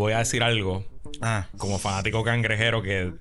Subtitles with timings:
[0.00, 0.84] voy a decir algo
[1.22, 1.46] Ah.
[1.58, 3.12] como fanático cangrejero que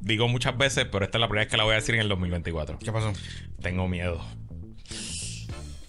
[0.00, 2.00] digo muchas veces, pero esta es la primera vez que la voy a decir en
[2.02, 2.78] el 2024.
[2.78, 3.12] ¿Qué pasó?
[3.62, 4.24] Tengo miedo.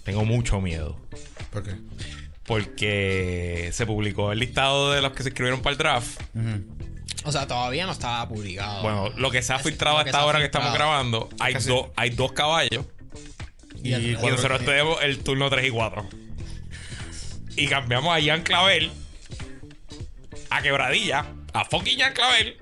[0.04, 1.00] Tengo mucho miedo.
[1.52, 1.76] ¿Por qué?
[2.46, 6.22] Porque se publicó el listado de los que se inscribieron para el draft.
[7.26, 8.82] O sea, todavía no estaba publicado.
[8.84, 10.74] Bueno, lo que se ha filtrado lo a que esta se ha hora que estamos
[10.74, 11.68] grabando, hay, Casi.
[11.70, 12.86] dos hay dos caballos.
[13.84, 16.06] Y Y nosotros tenemos el turno 3 y 4.
[17.58, 18.92] Y cambiamos a Ian Clavel,
[20.50, 22.58] a Quebradilla, a fucking Ian Clavel,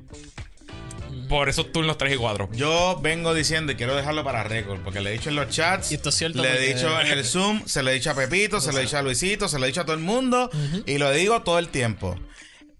[1.27, 2.49] por esos turnos 3 y 4.
[2.53, 5.91] Yo vengo diciendo y quiero dejarlo para récord, porque le he dicho en los chats,
[5.91, 8.15] Y esto es cierto le he dicho en el Zoom, se lo he dicho a
[8.15, 10.49] Pepito, se lo he dicho a Luisito, se lo he dicho a todo el mundo
[10.85, 12.17] y lo digo todo el tiempo.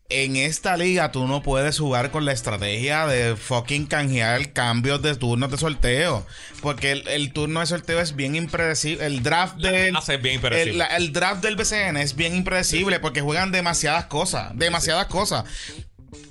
[0.10, 5.16] En esta liga tú no puedes jugar con la estrategia de fucking canjear cambios de
[5.16, 6.26] turnos de sorteo.
[6.62, 9.04] Porque el, el turno de sorteo es bien impredecible.
[9.06, 9.96] El draft del.
[9.96, 10.72] hace bien impredecible.
[10.74, 14.52] El, la- el draft del BCN es bien impredecible porque juegan demasiadas cosas.
[14.56, 15.44] Demasiadas cosas.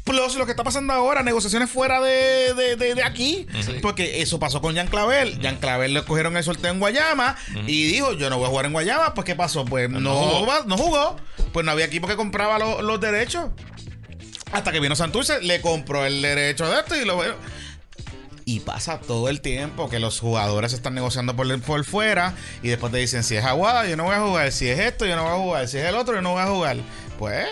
[0.05, 3.47] Plus lo que está pasando ahora, negociaciones fuera de, de- de- de aquí.
[3.81, 5.39] Porque eso pasó con Jan Clavel.
[5.43, 8.67] Jan Clavel le cogieron el sorteo en Guayama y dijo, yo no voy a jugar
[8.67, 9.15] en Guayama.
[9.15, 9.65] Pues ¿qué pasó?
[9.65, 10.47] Pues no, jugó.
[10.47, 11.17] va- no jugó.
[11.55, 13.47] Pues no había equipo que compraba lo- los derechos.
[14.53, 17.35] Hasta que vino Santurce, le compró el derecho de esto y lo veo.
[18.45, 22.93] Y pasa todo el tiempo que los jugadores están negociando por, por fuera y después
[22.93, 25.23] te dicen, si es Aguada, yo no voy a jugar, si es esto, yo no
[25.23, 26.77] voy a jugar, si es el otro, yo no voy a jugar.
[27.19, 27.47] Pues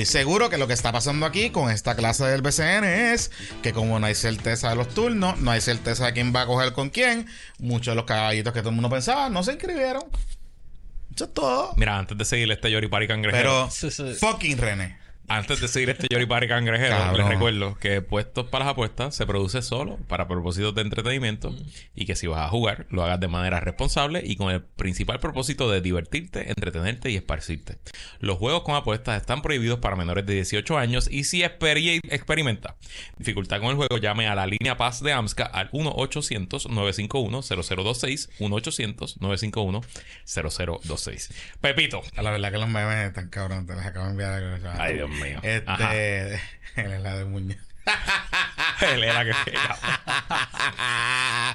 [0.00, 3.30] estoy seguro que lo que está pasando aquí con esta clase del BCN es
[3.62, 6.46] que como no hay certeza de los turnos, no hay certeza de quién va a
[6.46, 7.26] coger con quién,
[7.58, 10.02] muchos de los caballitos que todo el mundo pensaba no se inscribieron.
[11.14, 11.72] Eso es todo.
[11.76, 13.70] Mira, antes de seguir este Yoripari cangrejero.
[13.70, 14.12] Pero Sí, sí.
[14.20, 14.98] fucking René.
[15.28, 17.18] Antes de seguir este Yoripari cangrejero, Cabrón.
[17.18, 21.54] les recuerdo que Puestos para las Apuestas se produce solo para propósitos de entretenimiento
[21.94, 25.18] y que si vas a jugar, lo hagas de manera responsable y con el principal
[25.20, 27.78] propósito de divertirte, entretenerte y esparcirte.
[28.20, 32.76] Los juegos con apuestas están prohibidos para menores de 18 años y si experi- experimenta
[33.18, 41.32] dificultad con el juego, llame a la línea Paz de AMSCA al 1-800-951-0026, 1-800-951-0026.
[41.60, 42.02] Pepito.
[42.16, 44.60] La verdad que los memes están cabrón, te los acabo de enviar.
[44.78, 45.15] Ay, Dios mío.
[45.66, 45.94] Ajá.
[45.94, 46.40] Este,
[46.76, 47.56] el helado de Muñoz.
[48.92, 49.30] Él era que-.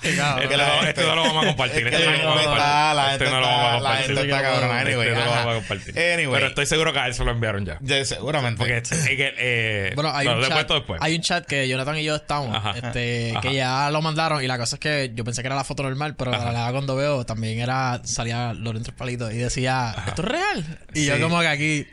[0.01, 0.15] Este
[0.57, 1.87] no, este no lo vamos a compartir.
[1.87, 3.11] Es Este no la lo vamos a gente está- la compartir.
[3.11, 4.05] gente Este no lo vamos a la compartir.
[4.07, 4.81] gente está cabrona.
[4.81, 5.29] Este no lo ajá.
[5.35, 5.99] vamos a compartir.
[5.99, 6.33] Anyway.
[6.33, 7.77] Pero estoy seguro que a él se lo enviaron ya.
[7.81, 8.57] Ya, seguramente.
[8.57, 9.33] Porque es es que.
[9.37, 11.01] Eh, Bueno, hay no, un, lo he chat, puesto después.
[11.03, 12.71] hay un chat que Jonathan y yo estamos, Ajá.
[12.81, 13.41] este, Ajá.
[13.41, 15.83] que ya lo mandaron y la cosa es que yo pensé que era la foto
[15.83, 20.23] normal, pero la verdad cuando veo también era, salía Lorenzo Tres Palitos y decía, ¿esto
[20.23, 20.79] es real?
[20.93, 21.87] Y yo como que aquí,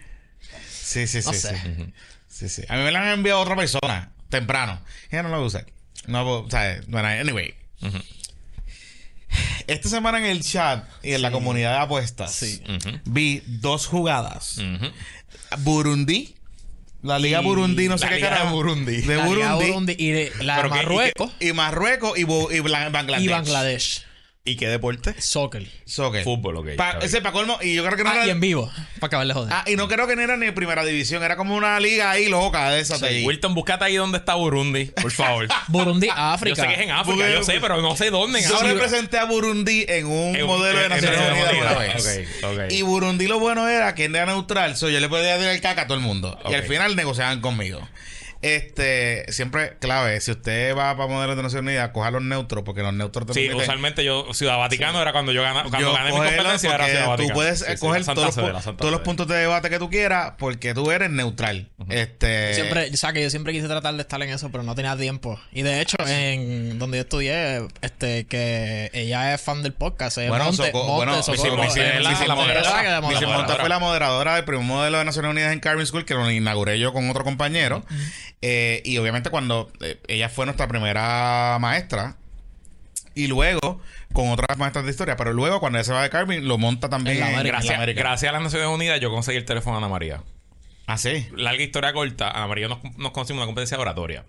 [0.88, 1.26] Sí, sí, sí.
[1.28, 1.40] No sí.
[1.40, 1.92] sé.
[2.28, 2.62] Sí, sí.
[2.68, 4.80] A mí me la han enviado otra persona temprano.
[5.10, 5.64] Ya no lo usé.
[6.06, 7.54] No, o sea, bueno, anyway.
[9.66, 12.62] Esta semana en el chat y en la comunidad de apuestas Sí.
[13.04, 14.60] Vi dos jugadas.
[15.58, 16.34] Burundi.
[17.02, 18.50] La Liga Y- Burundi, no sé la qué Liga de.
[18.50, 18.96] Burundi.
[19.02, 19.94] De la Liga Burundi.
[19.98, 23.22] Y de la y Marruecos Y Marruecos y, Bangladesh.
[23.24, 24.04] y Bangladesh.
[24.44, 25.14] ¿Y qué deporte?
[25.20, 25.66] Soccer.
[25.84, 26.24] Soccer.
[26.24, 26.64] Fútbol, ok.
[26.68, 27.02] Pa- está bien.
[27.10, 27.58] ese pa' colmo.
[27.60, 28.26] Y yo creo que no Ah, era.
[28.28, 29.52] y en vivo, para acabar de joder.
[29.52, 31.22] Ah, y no creo que no era ni primera división.
[31.22, 33.26] Era como una liga ahí loca de esas de ahí.
[33.26, 35.48] Wilton, búscate ahí donde está Burundi, por favor.
[35.68, 36.62] Burundi, Yo África.
[36.62, 38.72] sé que es en África, yo sé, pero no sé dónde en Yo África.
[38.72, 42.04] representé a Burundi en un En modelo de en- Naciones Unidas una Unidas.
[42.16, 42.28] vez.
[42.42, 42.60] Ok, ok.
[42.70, 44.78] Y Burundi lo bueno era que era neutral.
[44.78, 46.38] So yo le podía dar el caca a todo el mundo.
[46.48, 47.86] Y al final negociaban conmigo.
[48.40, 52.82] Este, siempre clave, si usted va para modelos de Naciones Unidas, coja los neutros, porque
[52.82, 55.92] los neutros te Sí, permiten- usualmente yo, Ciudad Vaticano era cuando yo ganaba, cuando yo
[55.92, 57.34] gané mi competencia era Ciudad tú Vaticano.
[57.34, 60.34] puedes Sí, la Santa todos, los, la todos los puntos de debate que tú quieras
[60.38, 61.68] porque tú eres neutral.
[61.88, 64.74] Este Siempre, o sea, que yo siempre quise tratar de estar en eso, pero no
[64.76, 65.38] tenía tiempo.
[65.52, 70.16] Y de hecho, en donde yo estudié, este, que ella es fan del podcast.
[70.16, 73.02] Bueno, Monte, Soco- Monte, bueno, Socorro, Missy- Missy- eh, la- la Monta- moderadora.
[73.36, 76.30] Monta fue la moderadora del primer modelo de Naciones Unidas en Carvin School, que lo
[76.30, 77.84] inauguré yo con otro compañero.
[78.40, 82.16] Eh, y obviamente cuando eh, ella fue nuestra primera maestra,
[83.14, 83.80] y luego
[84.12, 86.88] con otras maestras de historia, pero luego cuando ella se va de Carvin, lo monta
[86.88, 88.00] también En Gracias, América.
[88.00, 90.22] gracias a las Naciones Unidas yo conseguí el teléfono de Ana María.
[90.86, 91.26] Ah, sí.
[91.34, 94.24] Larga historia corta, Ana María nos, nos conseguimos una competencia de oratoria.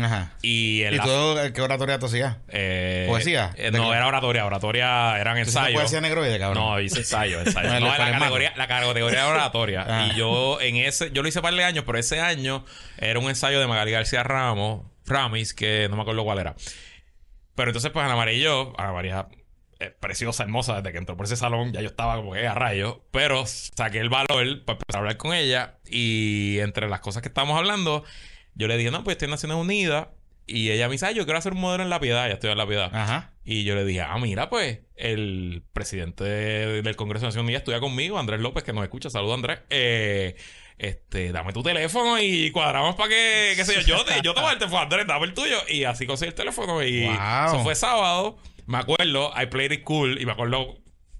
[0.00, 0.32] Ajá.
[0.42, 2.36] Y en ¿Y la- tú qué oratoria tú hacías?
[2.48, 3.52] eh, ¿Poesía?
[3.56, 4.46] eh, ¿De no, era oratoria.
[4.46, 5.80] Oratoria eran ¿Tú hiciste ensayos.
[5.80, 6.62] poesía negroide, cabrón?
[6.64, 7.80] No, hice ensayo, ensayo.
[7.80, 9.84] No, la categoría, la categoría era oratoria.
[9.88, 10.08] Ah.
[10.12, 12.64] Y yo en ese, yo lo hice par de años, pero ese año
[12.98, 16.54] era un ensayo de Magali García Ramos, Ramis, que no me acuerdo cuál era.
[17.54, 19.26] Pero entonces, pues Ana María y yo, Ana María
[19.80, 22.54] eh, preciosa, hermosa, desde que entró por ese salón, ya yo estaba como que a
[22.54, 22.98] rayos.
[23.10, 25.74] Pero saqué el valor para empezar a hablar con ella.
[25.86, 28.04] Y entre las cosas que estábamos hablando,
[28.58, 30.08] yo le dije, no, pues estoy en Naciones Unidas.
[30.46, 32.26] Y ella me dice, ah, yo quiero hacer un modelo en La Piedad.
[32.26, 32.90] Ya estoy en La Piedad.
[32.94, 33.32] Ajá.
[33.44, 37.60] Y yo le dije, ah, mira, pues, el presidente de- del Congreso de Naciones Unidas
[37.60, 39.10] estudia conmigo, Andrés López, que nos escucha.
[39.10, 39.60] Saludos, Andrés.
[39.70, 40.36] Eh,
[40.78, 44.40] este, dame tu teléfono y cuadramos para que, qué sé yo, yo te, yo te
[44.40, 45.56] voy a teléfono, Andrés, dame el tuyo.
[45.68, 47.14] Y así conseguí el teléfono y Wow.
[47.46, 48.38] eso fue sábado.
[48.66, 50.78] Me acuerdo, I played it cool y me acuerdo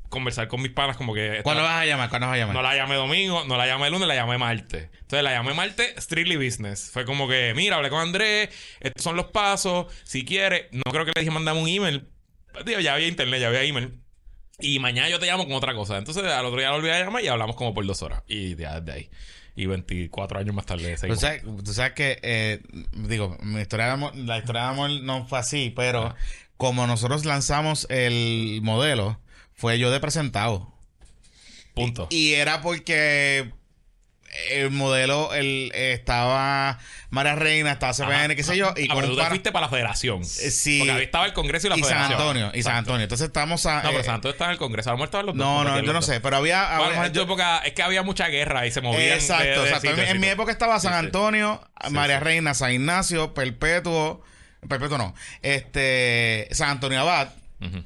[0.09, 1.41] conversar con mis panas como que...
[1.43, 2.09] ¿Cuándo vas a llamar?
[2.09, 2.55] ¿Cuándo vas a llamar?
[2.55, 4.89] No la llamé domingo, no la llamé lunes, la llamé martes.
[5.01, 6.91] Entonces la llamé martes, strictly business.
[6.93, 8.49] Fue como que, mira, hablé con Andrés,
[8.81, 10.67] estos son los pasos, si quieres.
[10.73, 12.09] No creo que le dije mandame un email.
[12.65, 14.01] Digo, ya había internet, ya había email.
[14.61, 15.99] Y mañana yo te llamo con otra cosa.
[15.99, 18.23] Entonces al otro día lo volví a llamar y hablamos como por dos horas.
[18.27, 19.11] Y ya desde ahí.
[19.55, 22.61] Y 24 años más tarde Tú sabes, tú sabes que, eh,
[22.93, 26.15] digo, mi historia de amor- la historia de amor no fue así, pero
[26.57, 29.21] como nosotros lanzamos el modelo,
[29.59, 30.73] fue yo de presentado.
[31.75, 32.07] Punto.
[32.11, 33.53] Y era porque
[34.51, 36.79] el modelo el, estaba
[37.11, 38.73] María Reina, estaba CPN, qué sé yo.
[38.77, 40.25] Y ah, pero tú te fuiste para la federación.
[40.25, 40.79] Sí.
[40.81, 42.21] Porque ahí estaba el Congreso y la y San federación.
[42.21, 42.77] Antonio, y San.
[42.77, 43.03] Antonio.
[43.05, 43.83] Entonces estamos a.
[43.83, 44.91] No, pero eh, San Antonio estaba en el Congreso.
[44.91, 45.45] A lo mejor estaban los dos.
[45.47, 46.79] no, no, yo no sé, pero había.
[46.79, 49.01] Bueno, había- tu yo- época es que había mucha guerra y se movían.
[49.03, 49.89] de- Exacto, de exacto.
[49.89, 51.05] sitio En, mi época estaba San Sí, sí.
[51.07, 51.61] Antonio,
[51.91, 52.21] María.
[52.21, 54.23] Reina, San Ignacio, Perpetuo,
[54.69, 57.29] Perpetuo no, este, San Antonio Abad.
[57.61, 57.83] Ujú.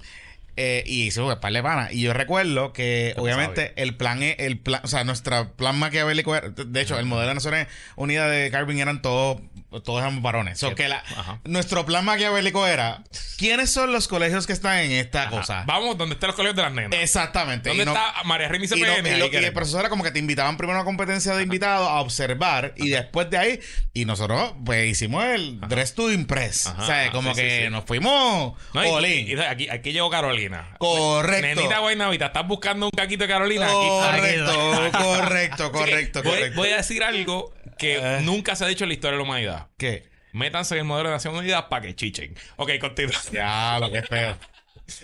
[0.56, 1.93] Eh, y hizo un par de panas.
[1.93, 6.34] Y yo recuerdo que, obviamente, el plan, es- el plan, o sea, nuestro plan maquiavélico,
[6.37, 7.66] era- de hecho, el modelo de Naciones
[7.96, 9.40] Unidas de Carvin eran todos,
[9.80, 10.58] todos eran varones.
[10.58, 11.40] So, que la- Ajá.
[11.44, 13.02] nuestro plan maquiavélico era,
[13.38, 15.30] ¿quiénes son los colegios que están en esta Ajá.
[15.30, 15.64] cosa?
[15.66, 16.98] Vamos donde están los colegios de las nenas.
[17.00, 17.69] Exactamente.
[17.70, 19.88] ¿Dónde Y no- está María Reina y y, no- y lo- y el profesor era
[19.88, 23.38] como que te invitaban primero a una competencia de invitados a observar y después de
[23.38, 23.60] ahí,
[23.94, 26.66] y nosotros pues hicimos el dress to impress.
[26.66, 27.70] Ajá, o sea, ajá, como sí, que sí, sí.
[27.70, 30.76] nos fuimos No, y- aquí, aquí llegó Carolina.
[30.78, 31.46] Correcto.
[31.46, 33.66] Nenita Guaynavita, ¿estás buscando un caquito de Carolina?
[33.69, 36.56] Correcto, aquí- correcto, correcto, voy, correcto.
[36.60, 37.52] voy a decir algo
[37.82, 38.20] que Eh.
[38.23, 39.67] nunca se ha dicho en la historia de la humanidad.
[39.76, 40.11] ¿Qué?
[40.32, 42.34] Métanse en el modelo de Naciones Unidas para que chichen.
[42.56, 43.12] Ok, continúa.
[43.32, 44.38] Ya, lo que es feo.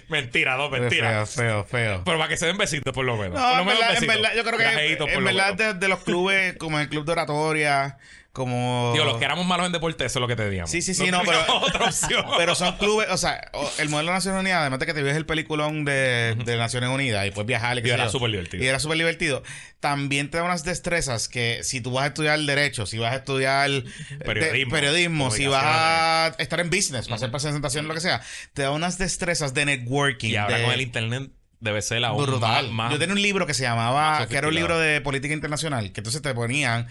[0.09, 1.27] mentira, no, Feo, mentira.
[1.27, 2.03] feo, feo.
[2.05, 3.39] Pero para que se den besitos, por lo menos.
[3.41, 4.65] No, por lo en menos verdad, en verdad, yo creo que
[4.95, 7.99] en lo verdad de, de los clubes, como el club de oratoria,
[8.33, 8.91] como...
[8.93, 10.71] Digo, los que éramos malos en deporte, eso es lo que te digamos.
[10.71, 12.25] Sí, sí, sí, no, pero- otra opción.
[12.37, 15.17] Pero son clubes, o sea, el modelo de Naciones Unidas, además de que te vives
[15.17, 17.79] el peliculón de, de Naciones Unidas y puedes viajar.
[17.79, 18.63] y qué Y era súper divertido.
[18.63, 19.43] Y era súper divertido.
[19.81, 23.17] También te da unas destrezas que si tú vas a estudiar Derecho, si vas a
[23.17, 23.85] estudiar eh,
[24.25, 28.21] Periodismo, de- periodismo si vas a estar en business, para hacer presentación, lo que sea,
[28.53, 30.31] te da unas destrezas de networking.
[30.31, 31.31] Y ahora de- con el internet
[31.61, 32.67] debe ser aún brutal.
[32.67, 35.35] más- más- Yo tenía un libro que se llamaba, que era un libro de política
[35.35, 36.87] internacional, que entonces te ponían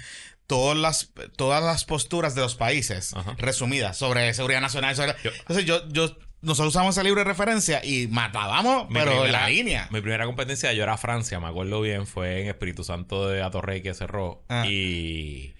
[0.48, 3.36] todas las, todas las posturas de los países Ajá.
[3.38, 4.96] resumidas sobre seguridad nacional.
[4.96, 9.32] sobre- Yo- entonces yo, yo, nosotros usamos ese libro de referencia y matábamos, pero en
[9.32, 9.88] la línea.
[9.92, 13.82] Mi primera competencia yo era Francia, me acuerdo bien, fue en Espíritu Santo de Atorrey
[13.82, 14.44] que cerró.
[14.48, 14.66] Ah.
[14.68, 15.54] Y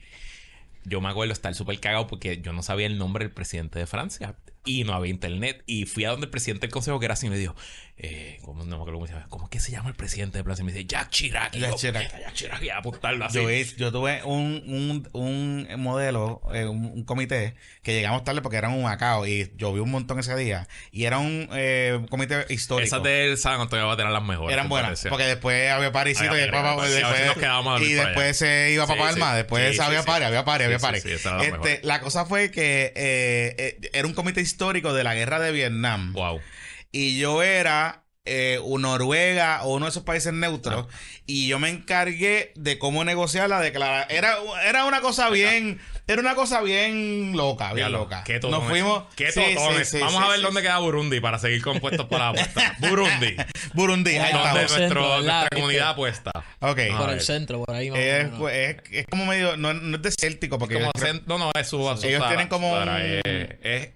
[0.86, 3.88] yo me acuerdo estar súper cagado porque yo no sabía el nombre del presidente de
[3.88, 4.36] Francia.
[4.63, 5.63] Y no había internet.
[5.66, 7.56] Y fui a donde el presidente del consejo, que era así, y me dijo,
[7.99, 9.25] eh, ¿cómo, no me acuerdo cómo se llama?
[9.29, 10.61] ¿Cómo es que se llama el presidente de Francia?
[10.61, 11.53] Y me dice, Jack Chirac.
[11.53, 12.03] Jack Chirac.
[12.05, 13.39] "Puta, Jack Chirac, y a apuntarlo así.
[13.77, 18.69] Yo, tuve un, un, un modelo, eh, un, un comité, que llegamos tarde porque era
[18.69, 20.67] un Macao y llovió un montón ese día.
[20.91, 22.85] Y era un eh, comité histórico.
[22.85, 24.53] Esas del San Antonio va a tener las mejores.
[24.53, 29.07] Eran buenas, porque después había parisito Había y dormir y después se iba para Sí,
[29.07, 29.38] Palma, sí.
[29.38, 31.00] después Sí, había pari, había pari, había pari.
[31.00, 35.51] este, la cosa fue que eh, eh, era un comité histórico de la guerra de
[35.51, 36.39] Vietnam Wow.
[36.92, 40.88] Y yo era eh, un Noruega o uno de esos países neutros
[41.25, 44.18] y yo me encargué de cómo negociar la declaración.
[44.18, 44.36] Era,
[44.66, 48.25] era una cosa bien, era una cosa bien loca, bien loca.
[48.25, 49.03] Qué Nos fuimos.
[49.15, 49.89] Qué sí, sí, totones.
[49.89, 50.44] sí, Vamos sí, a ver sí.
[50.44, 52.75] dónde queda Burundi para seguir compuestos para la apuesta.
[52.79, 53.36] Burundi.
[53.74, 54.53] Burundi, ahí ¿verdad?
[54.56, 56.32] nuestra comunidad apuesta.
[56.60, 56.79] Ok.
[56.91, 59.74] Ah, por a el centro, por ahí más Es, pues, es, es como medio, no,
[59.74, 62.50] no es desértico porque Como ellos creo- cen- no, no, es su, su Ellos tienen
[62.50, 62.89] como un-
[63.63, 63.89] es,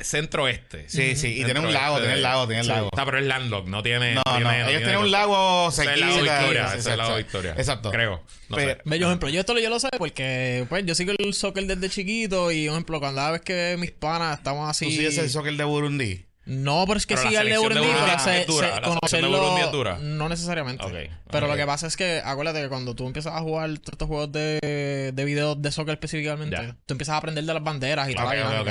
[0.00, 0.88] es centro-este.
[0.88, 2.70] Sí, sí, y Centro tienen un lago, este tienen de- lago, tienen Sí.
[2.70, 2.88] lago.
[2.92, 4.14] Está, pero es landlocked, no tiene.
[4.14, 6.96] No, tiene- no, tiene ellos tienen un lago Ese es el lago Victoria, el exacto.
[6.96, 7.54] lago Victoria.
[7.56, 7.90] Exacto.
[7.90, 8.22] Creo.
[8.48, 8.78] No Pero- sé.
[8.84, 9.28] Bello ejemplo.
[9.28, 12.66] Yo esto lo, yo lo sé porque, pues, yo sigo el soccer desde chiquito y,
[12.66, 14.86] por ejemplo, cada vez que mis panas estamos así...
[14.86, 16.24] ¿Tú sigues el soccer de Burundi?
[16.48, 18.74] No, pero es que Pero sí la el de de pero es se, dura, se-
[18.74, 19.98] de conocerlo es dura.
[20.00, 21.10] no necesariamente.
[21.30, 24.08] Pero lo que pasa es que, acuérdate que cuando tú empiezas a jugar todos estos
[24.08, 28.14] juegos de, de video de soccer específicamente, tú empiezas a aprender de las banderas y
[28.14, 28.64] claro.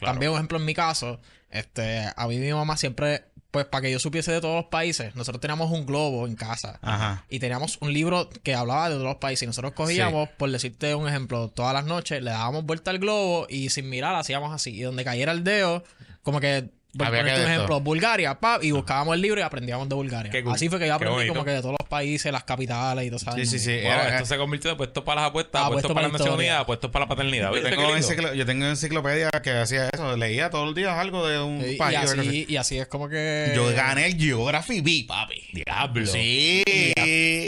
[0.00, 1.20] También, por ejemplo, en mi caso,
[1.50, 5.14] este, a mí mi mamá siempre, pues para que yo supiese de todos los países,
[5.14, 6.78] nosotros teníamos un globo en casa.
[6.82, 7.24] Ajá.
[7.30, 9.44] Y teníamos un libro que hablaba de todos los países.
[9.44, 13.46] Y nosotros cogíamos, por decirte un ejemplo, todas las noches le dábamos vuelta al globo
[13.48, 14.70] y sin mirar hacíamos así.
[14.76, 15.82] Y donde cayera el dedo,
[16.22, 17.80] como que Había que un de ejemplo.
[17.80, 20.30] Bulgaria, pap, y buscábamos el libro y aprendíamos de Bulgaria.
[20.42, 20.52] Cool.
[20.52, 23.16] Así fue que yo aprendí como que de todos los países, las capitales y todo
[23.16, 23.32] eso.
[23.32, 23.70] Sí, sí, sí.
[23.82, 26.12] Wow, Era- esto se convirtió de puestos para las apuestas, Ah, puestos puestos para la
[26.12, 26.66] para la nacionalidad, historia.
[26.66, 27.48] puestos para la paternidad.
[27.48, 27.70] Yo ¿Viste
[28.16, 31.76] tengo, yo tengo enciclopedia que hacía eso, leía todos los días algo de un y
[31.76, 31.98] país.
[31.98, 32.46] así.
[32.48, 33.52] y así es como que.
[33.56, 35.42] Yo gané el Geography B, papi.
[35.52, 36.06] Diablo.
[36.06, 36.92] Sí, sí.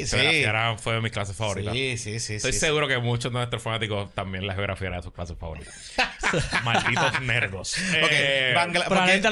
[0.07, 1.75] Geografía era- fue de mis clases favoritas.
[1.75, 2.35] Sí, sí, sí.
[2.37, 5.37] Estoy sí, seguro que muchos de nuestros fanáticos también la geografía era de sus clases
[5.39, 5.75] favoritas.
[6.65, 7.77] Malditos nerdos.
[8.03, 8.11] Ok,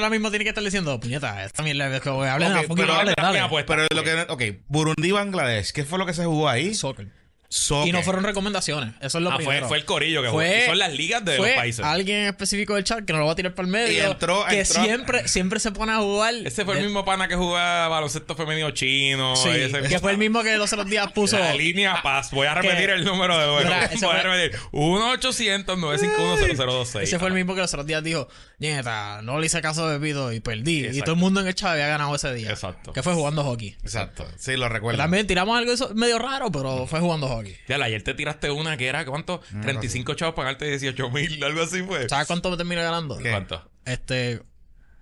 [0.03, 2.93] Ahora mismo tiene que estar diciendo, puñeta, esta mierda, es que hablen a fucking pero-
[2.93, 3.37] dale, dale.
[3.37, 4.25] Mira, pues, Pero lo que.
[4.27, 5.71] Ok, Burundi, Bangladesh.
[5.71, 6.73] ¿Qué fue lo que se jugó ahí?
[6.73, 7.07] Soccer.
[7.55, 7.89] Soccer.
[7.89, 8.95] Y no fueron recomendaciones.
[8.99, 9.67] Eso es lo ah, fue, primero.
[9.67, 10.65] fue el corillo que Fue- jugó.
[10.69, 11.85] Son las ligas de fue los países.
[11.85, 13.93] alguien específico del chat que no lo va a tirar para el medio.
[13.93, 16.33] Y entró- que entró- siempre, siempre se pone a jugar.
[16.33, 19.35] Ese fue el de- mismo pana que jugaba baloncesto femenino chino.
[19.35, 21.37] Sí, ese- que fue el mismo que los otros días puso.
[21.37, 22.31] La línea Paz.
[22.31, 23.45] Voy a repetir Que- el número de
[23.93, 24.59] ese Voy a fue- repetir.
[24.71, 27.03] 1-800-951-0026.
[27.03, 28.27] Ese fue el mismo que los otros días dijo,
[28.59, 30.87] nieta, no le hice caso a Pepito y perdí.
[30.87, 32.49] Y todo el mundo en el chat había ganado ese día.
[32.49, 32.93] Exacto.
[32.93, 33.75] Que fue jugando hockey.
[33.83, 34.25] Exacto.
[34.37, 34.97] Sí, lo recuerdo.
[34.97, 37.42] También tiramos algo medio raro, pero fue jugando hockey.
[37.67, 39.41] Ya, ayer te tiraste una que era, ¿cuánto?
[39.61, 42.07] 35 chavos pagarte 18 mil, algo así fue.
[42.09, 43.17] ¿Sabes cuánto me terminé ganando?
[43.17, 43.31] ¿Qué?
[43.31, 43.69] ¿Cuánto?
[43.85, 44.41] Este,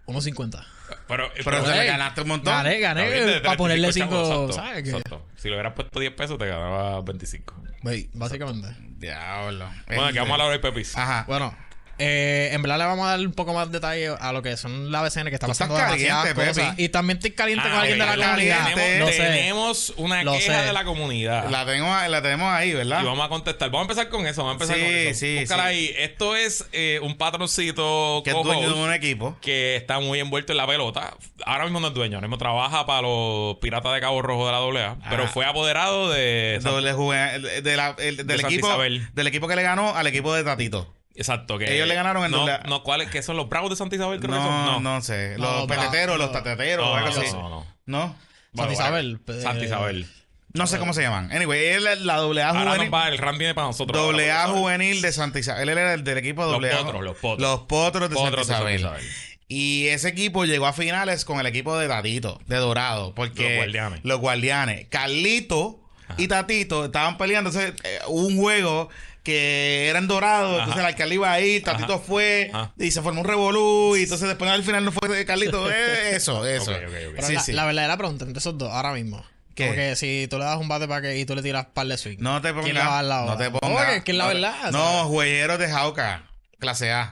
[0.06, 0.66] unos 50.
[1.08, 2.54] Pero, Pero le ganaste un montón.
[2.54, 3.40] Gané, gané.
[3.42, 4.88] Para ponerle 35 5, chavos, ¿sabes?
[4.88, 5.26] exacto.
[5.36, 7.56] Si le hubieras puesto 10 pesos, te ganaba 25.
[7.84, 8.76] Wey, básicamente.
[8.98, 9.70] Diablo.
[9.88, 10.98] Bueno, aquí vamos a hablar de Pepis.
[10.98, 11.26] Ajá.
[11.28, 11.56] Bueno,
[12.00, 14.92] eh, en verdad le vamos a dar un poco más detalle a lo que son
[14.92, 16.80] la BCN que está pasando demasiadas caliente, cosas.
[16.80, 18.74] Y también estoy caliente con Ah, alguien de la comunidad.
[18.74, 20.66] Tenemos, tenemos una Lo queja sé.
[20.68, 21.50] de la comunidad.
[21.50, 23.02] La, tenemos, la tenemos ahí, ¿verdad?
[23.02, 23.70] Y vamos a contestar.
[23.70, 24.44] Vamos a empezar con eso.
[24.44, 25.20] Vamos a empezar Sí, con eso.
[25.20, 25.70] sí, Búscala sí.
[25.70, 25.96] ahí.
[25.98, 29.38] Esto es eh, un patroncito que es dueño de un equipo.
[29.42, 31.16] que está muy envuelto en la pelota.
[31.46, 32.18] Ahora mismo no es dueño.
[32.18, 34.98] Ahora mismo trabaja para los Piratas de Cabo Rojo de la AA.
[35.10, 35.28] Pero Ah.
[35.28, 36.60] fue apoderado de...
[36.62, 39.08] De la- equipo, Isabel.
[39.14, 40.94] del equipo que le ganó al equipo de Tatito.
[41.16, 41.58] Exacto.
[41.58, 43.10] Que Ellos le ganaron en no, no, ¿cuáles?
[43.10, 44.20] ¿Qué son los Bravos de Santa Isabel?
[44.20, 44.84] Creo que No, son.
[44.84, 45.38] no, sé.
[45.38, 46.34] Los peteteros, los no.
[46.34, 47.34] tateteros, No, algo no, así.
[47.34, 47.68] no, no.
[47.86, 48.16] ¿No?
[48.56, 49.20] Santa Isabel.
[49.28, 50.08] eh, Santa Isabel.
[50.54, 51.32] No sé cómo se llaman.
[51.32, 52.92] Anyway, él es la doble A Ahora juvenil.
[52.92, 53.98] nos va, el RAM viene para nosotros.
[54.02, 55.70] Doble A juvenil de Santa Isabel.
[55.70, 56.78] Él era el del equipo Los doble A.
[56.80, 57.40] potros, los potros.
[57.50, 59.02] Los potros de Potros de Santa Isabel.
[59.48, 63.14] Y ese equipo llegó a finales con el equipo de Tatito, de Dorado.
[63.16, 64.00] Porque Los guardianes.
[64.04, 64.88] Los guardianes.
[64.90, 65.80] Carlito
[66.18, 67.50] y Tatito estaban peleando.
[67.50, 68.90] Entonces, eh, hubo un juego
[69.24, 70.54] que era en Dorado.
[70.60, 72.04] Entonces el alcalde iba ahí, Tatito Ajá.
[72.06, 72.72] fue Ajá.
[72.78, 73.96] y se formó un revolú.
[73.98, 75.70] Y entonces después al final no fue de Carlito.
[75.72, 76.72] Eh, eso, eso.
[76.72, 77.14] Ok, ok, ok.
[77.16, 77.52] Pero Sí, la, sí.
[77.54, 79.24] la verdadera pregunta entre esos dos, ahora mismo.
[79.56, 79.68] ¿Qué?
[79.68, 81.98] Porque si tú le das un bate para que y tú le tiras par de
[81.98, 82.18] swing.
[82.20, 82.64] No te pongas.
[82.66, 83.90] ¿Quién le va a dar la no te pongas.
[83.90, 85.06] Oye, que es la no, verdad, No.
[85.10, 86.24] Juegueros de Jauca,
[86.60, 87.12] clase A.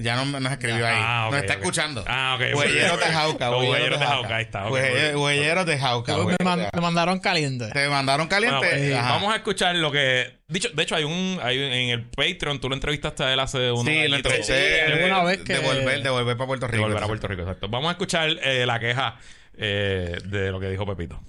[0.00, 0.96] Ya no nos escribió ahí.
[0.98, 2.04] Ah, ok, nos está escuchando.
[2.08, 2.56] Ah, ok.
[2.56, 3.50] Huelleros de Jauca.
[3.50, 4.36] Los Huelleros huelleros de de Jauca.
[4.36, 5.20] Ahí está, ok, Huelle- ok.
[5.22, 6.16] Huelleros de Jauca.
[6.16, 7.68] me, mandaron caliente.
[7.72, 8.56] Te mandaron caliente.
[8.56, 10.40] Bueno, pues, vamos a escuchar lo que.
[10.48, 13.40] Dicho, de hecho, hay un, hay un- en el Patreon, tú lo entrevistaste a él
[13.40, 14.86] hace unos Sí, lo entrevisté.
[14.86, 14.92] Sí,
[15.26, 16.84] vez que- Devolver, devolver para Puerto De Rico.
[16.84, 17.68] volver a Puerto Rico, exacto.
[17.68, 19.16] Vamos a escuchar eh, la queja
[19.58, 21.20] eh, de lo que dijo Pepito.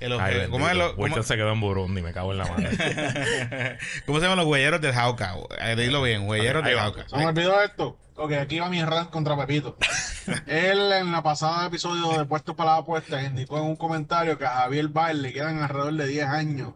[0.00, 0.74] El- Ay, ¿Cómo, es bendito.
[0.74, 2.68] lo- cómo- Wilton se quedó en Burundi, me cago en la mano.
[4.06, 5.34] cómo se llaman los huelleros del Jauca?
[5.60, 6.78] Eh, dilo bien, huelleros Ahí del.
[6.80, 7.08] Jauca.
[7.08, 7.98] Se me olvidó esto.
[8.16, 9.76] Ok, aquí va mi rant contra Pepito.
[10.46, 14.44] Él en la pasada episodio de Puestos para la Apuesta indicó en un comentario que
[14.44, 16.72] a Javier Baez le quedan alrededor de 10 años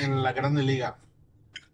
[0.00, 0.96] en la Grande Liga.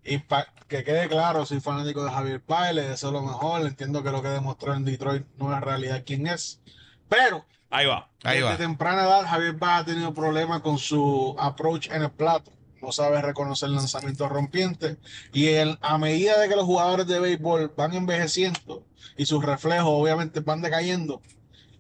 [0.05, 4.03] Y para que quede claro, soy fanático de Javier Baez, le deseo lo mejor, entiendo
[4.05, 6.61] que lo que demostró en Detroit no es realidad quién es.
[7.09, 8.09] Pero Ahí va.
[8.25, 8.57] Ahí desde va.
[8.57, 12.53] temprana edad, Javier Baez ha tenido problemas con su approach en el plato.
[12.83, 14.97] No sabe reconocer lanzamientos rompientes.
[15.33, 18.85] Y el- a medida de que los jugadores de béisbol van envejeciendo
[19.17, 21.21] y sus reflejos obviamente van decayendo,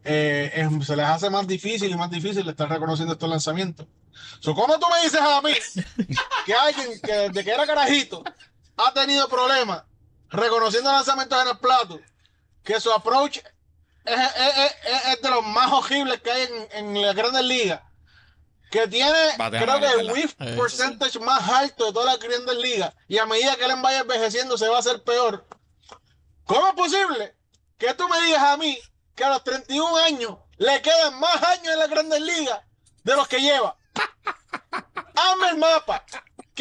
[0.05, 3.87] eh, es- se les hace más difícil y más difícil estar reconociendo estos lanzamientos.
[4.41, 5.53] So, ¿Cómo tú me dices a mí
[6.47, 8.23] que alguien que desde que era carajito
[8.77, 9.83] ha tenido problemas
[10.29, 12.01] reconociendo lanzamientos en el plato,
[12.63, 13.39] que su approach
[14.05, 17.81] es, es- es- es de los más horribles que hay en, en las grandes ligas.
[18.71, 22.57] Que tiene, Batea creo que el whiff Eh, percentage más alto de todas las grandes
[22.57, 22.95] ligas.
[23.09, 25.45] Y a medida que él vaya envejeciendo, se va a hacer peor.
[26.45, 27.35] ¿Cómo es posible
[27.79, 28.79] que tú me digas a mí
[29.17, 32.61] que a los 31 años le quedan más años en las grandes ligas
[33.03, 33.77] de los que lleva?
[35.15, 36.05] Hazme el mapa.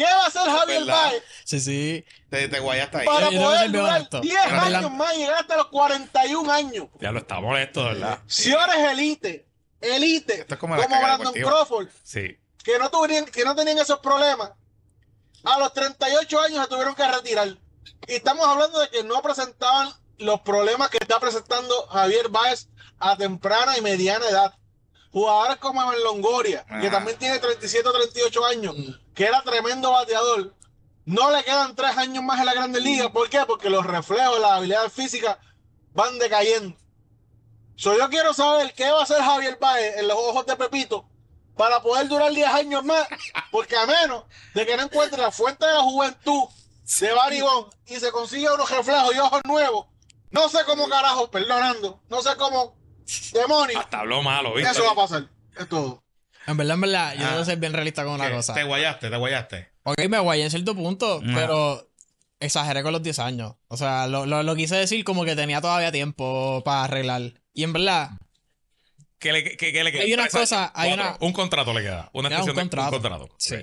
[0.00, 0.84] ¿Qué va a hacer Javier.
[0.86, 2.04] Baez Sí, sí.
[2.30, 3.06] Te, te guayaste ahí.
[3.06, 4.20] para Yo- poder durar honesto.
[4.20, 6.86] 10 Pero verdad- años más y llegar hasta los 41 años?
[7.00, 8.20] Ya lo está molesto, ¿verdad?
[8.26, 9.46] Si eres elite,
[9.80, 11.50] elite, Esto es como Brandon deportiva.
[11.50, 12.38] Crawford, Sí.
[12.64, 14.52] que no, tuvieron, que no tenían esos problemas,
[15.44, 17.48] a los 38 años se tuvieron que retirar.
[18.06, 23.16] Y estamos hablando de que no presentaban los problemas que está presentando Javier Báez a
[23.16, 24.54] temprana y mediana edad.
[25.12, 26.90] Jugadores como Evan Longoria, que Ah.
[26.90, 28.74] también tiene 37 o 38 años,
[29.14, 30.54] que era tremendo bateador,
[31.04, 33.10] no le quedan tres años más en la Grande Liga.
[33.12, 33.40] ¿Por qué?
[33.46, 35.38] Porque los reflejos, la habilidad física
[35.92, 36.76] van decayendo.
[37.74, 41.06] So, yo quiero saber qué va a hacer Javier Baez en los ojos de Pepito
[41.56, 43.08] para poder durar 10 años más,
[43.50, 44.24] porque a menos
[44.54, 46.44] de que no encuentre la fuente de la juventud
[47.00, 49.86] de Baribón y se consiga unos reflejos y ojos nuevos,
[50.30, 52.76] no sé cómo carajo, perdonando, no sé cómo,
[53.32, 54.70] demonios, Hasta habló malo, ¿viste?
[54.70, 55.28] eso va a pasar.
[55.58, 56.02] Es todo.
[56.46, 57.32] En verdad, en verdad, yo Ah.
[57.32, 58.32] debo ser bien realista con una ¿Qué?
[58.34, 58.54] cosa.
[58.54, 59.68] Te guayaste, te guayaste.
[59.84, 61.36] Ok, me guayé en cierto punto, No.
[61.38, 61.90] pero
[62.40, 63.54] exageré con los 10 años.
[63.68, 67.34] O sea, lo, lo, lo quise decir como que tenía todavía tiempo para arreglar.
[67.52, 68.10] Y en verdad,
[69.18, 70.02] ¿Qué le, qué- qué le queda?
[70.02, 72.08] Hay una Tres cosa, años, hay una- Un contrato le queda.
[72.14, 72.96] Una da un extensión de contrato.
[72.96, 73.28] un contrato.
[73.38, 73.56] Sí.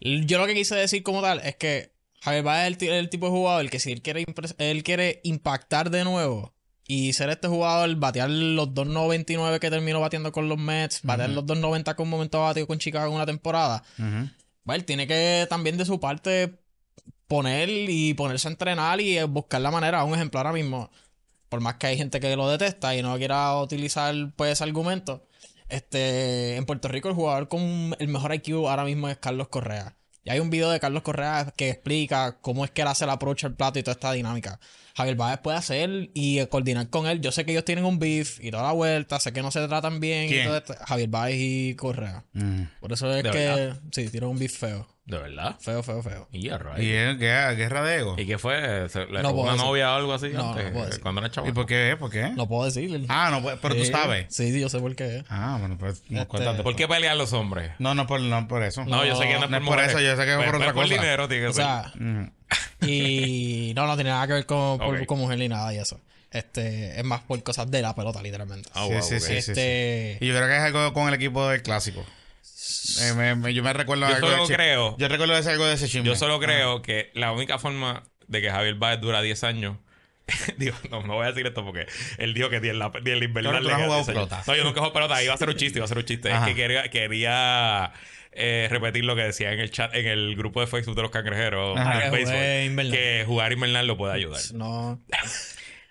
[0.00, 3.08] Yo lo que quise decir como tal es que Javier Baez es el, ti- el
[3.08, 4.24] tipo de jugador que si él quiere,
[4.58, 6.54] él quiere impactar de nuevo
[6.90, 11.44] y ser este jugador, batear los 2.99 que terminó batiendo con los Mets, batear los
[11.44, 13.84] 2.90 con momento batido con Chicago en una temporada.
[13.96, 14.32] Bueno,
[14.66, 16.58] él tiene que también de su parte
[17.28, 20.02] poner y ponerse a entrenar y buscar la manera.
[20.02, 20.90] Un ejemplo ahora mismo,
[21.48, 25.22] por más que hay gente que lo detesta y no quiera utilizar pues ese argumento,
[25.68, 29.94] este, en Puerto Rico el jugador con el mejor IQ ahora mismo es Carlos Correa.
[30.24, 33.10] Y hay un video de Carlos Correa que explica cómo es que él hace el
[33.10, 34.60] approach al plato y toda esta dinámica.
[34.94, 37.20] Javier Báez puede hacer y eh, coordinar con él.
[37.22, 39.66] Yo sé que ellos tienen un beef y toda la vuelta, sé que no se
[39.66, 40.26] tratan bien.
[40.26, 40.46] y ¿Quién?
[40.46, 40.74] todo esto.
[40.86, 42.24] Javier Báez y Correa.
[42.34, 42.66] Ujú.
[42.80, 43.80] Por eso es ¿De que verdad?
[43.92, 44.86] sí, tienen un beef feo.
[45.10, 45.56] ¿De verdad?
[45.60, 46.28] Feo, feo, feo.
[46.30, 46.78] Y ya, right.
[46.78, 48.14] ¿Y es guerra, guerra de ego?
[48.16, 48.88] ¿Y qué fue?
[48.88, 49.66] ¿Se- ¿Le No una decir.
[49.66, 50.66] novia o algo así No, antes?
[50.66, 51.00] no puedo decir.
[51.02, 51.48] Cuando era chavo.
[51.48, 51.96] ¿Y por qué?
[51.98, 52.28] ¿Por qué?
[52.30, 53.06] No puedo decirle.
[53.08, 54.26] Ah, no, pues, pero tú Sí, sabes.
[54.28, 55.24] Sí, sí, yo sé por qué.
[55.28, 56.62] Ah, bueno, pues Este- cuéntate.
[56.62, 57.72] ¿Por qué pelean los hombres?
[57.80, 58.84] No, no por, no por eso.
[58.84, 59.88] No, yo sé que no es por, por mujeres.
[59.90, 60.94] eso, yo sé que es Pues- por pues otra cosa.
[60.94, 61.64] dinero, tiene que O ser.
[61.64, 61.92] sea,
[62.82, 66.00] y no, no tiene nada que ver con, por- mujer ni nada y eso.
[66.30, 68.68] Este, es más por cosas de la pelota, literalmente.
[68.74, 71.14] Ah, Sí, wow, sí, sí, sí, este, Y yo creo que es algo con el
[71.14, 72.04] equipo del clásico.
[73.00, 75.66] Eh, me- me- yo me recuerdo Yo algo solo de creo- Yo recuerdo ese algo
[75.66, 76.04] de ese chisme.
[76.06, 79.76] Yo solo creo que la única forma de que Javier Baez dura 10 años.
[80.58, 81.86] digo, no, no voy a decir esto porque
[82.18, 83.78] él dijo que ni en la, ni en la invernal Claro, tú le no has
[83.78, 84.28] queda jugado 10 años.
[84.28, 84.44] pelota.
[84.46, 85.22] No, yo nunca he jugado pelota.
[85.24, 86.30] Iba a ser un chiste, iba a ser un chiste.
[86.32, 86.44] Ajá.
[86.48, 87.92] Es que quería, quería
[88.32, 91.10] eh, repetir lo que decía en el chat, en el grupo de Facebook de los
[91.10, 91.76] cangrejeros.
[91.76, 92.10] Ajá.
[92.12, 94.40] que jugar invernal lo puede ayudar.
[94.54, 95.00] no.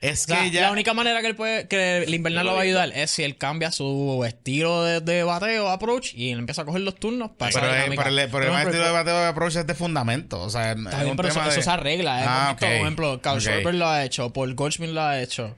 [0.01, 0.61] Es O sea, que ya.
[0.61, 3.23] La única manera que él puede, que el invernal lo va a ayudar es si
[3.23, 7.31] él cambia su estilo de, de bateo, approach, y él empieza a coger los turnos
[7.37, 9.75] para esa Pero, eh, pero el, pero el estilo de bateo de approach es de
[9.75, 10.39] fundamento.
[10.39, 12.21] O sea, Está es bien, un pero eso, tema eso de- se arregla.
[12.21, 12.25] ¿eh?
[12.27, 12.71] Ah, Hemos visto, ok.
[12.71, 13.43] Por ejemplo, Carl Ok.
[13.43, 15.55] Schwarber lo ha hecho, Paul Goldschmidt lo ha hecho,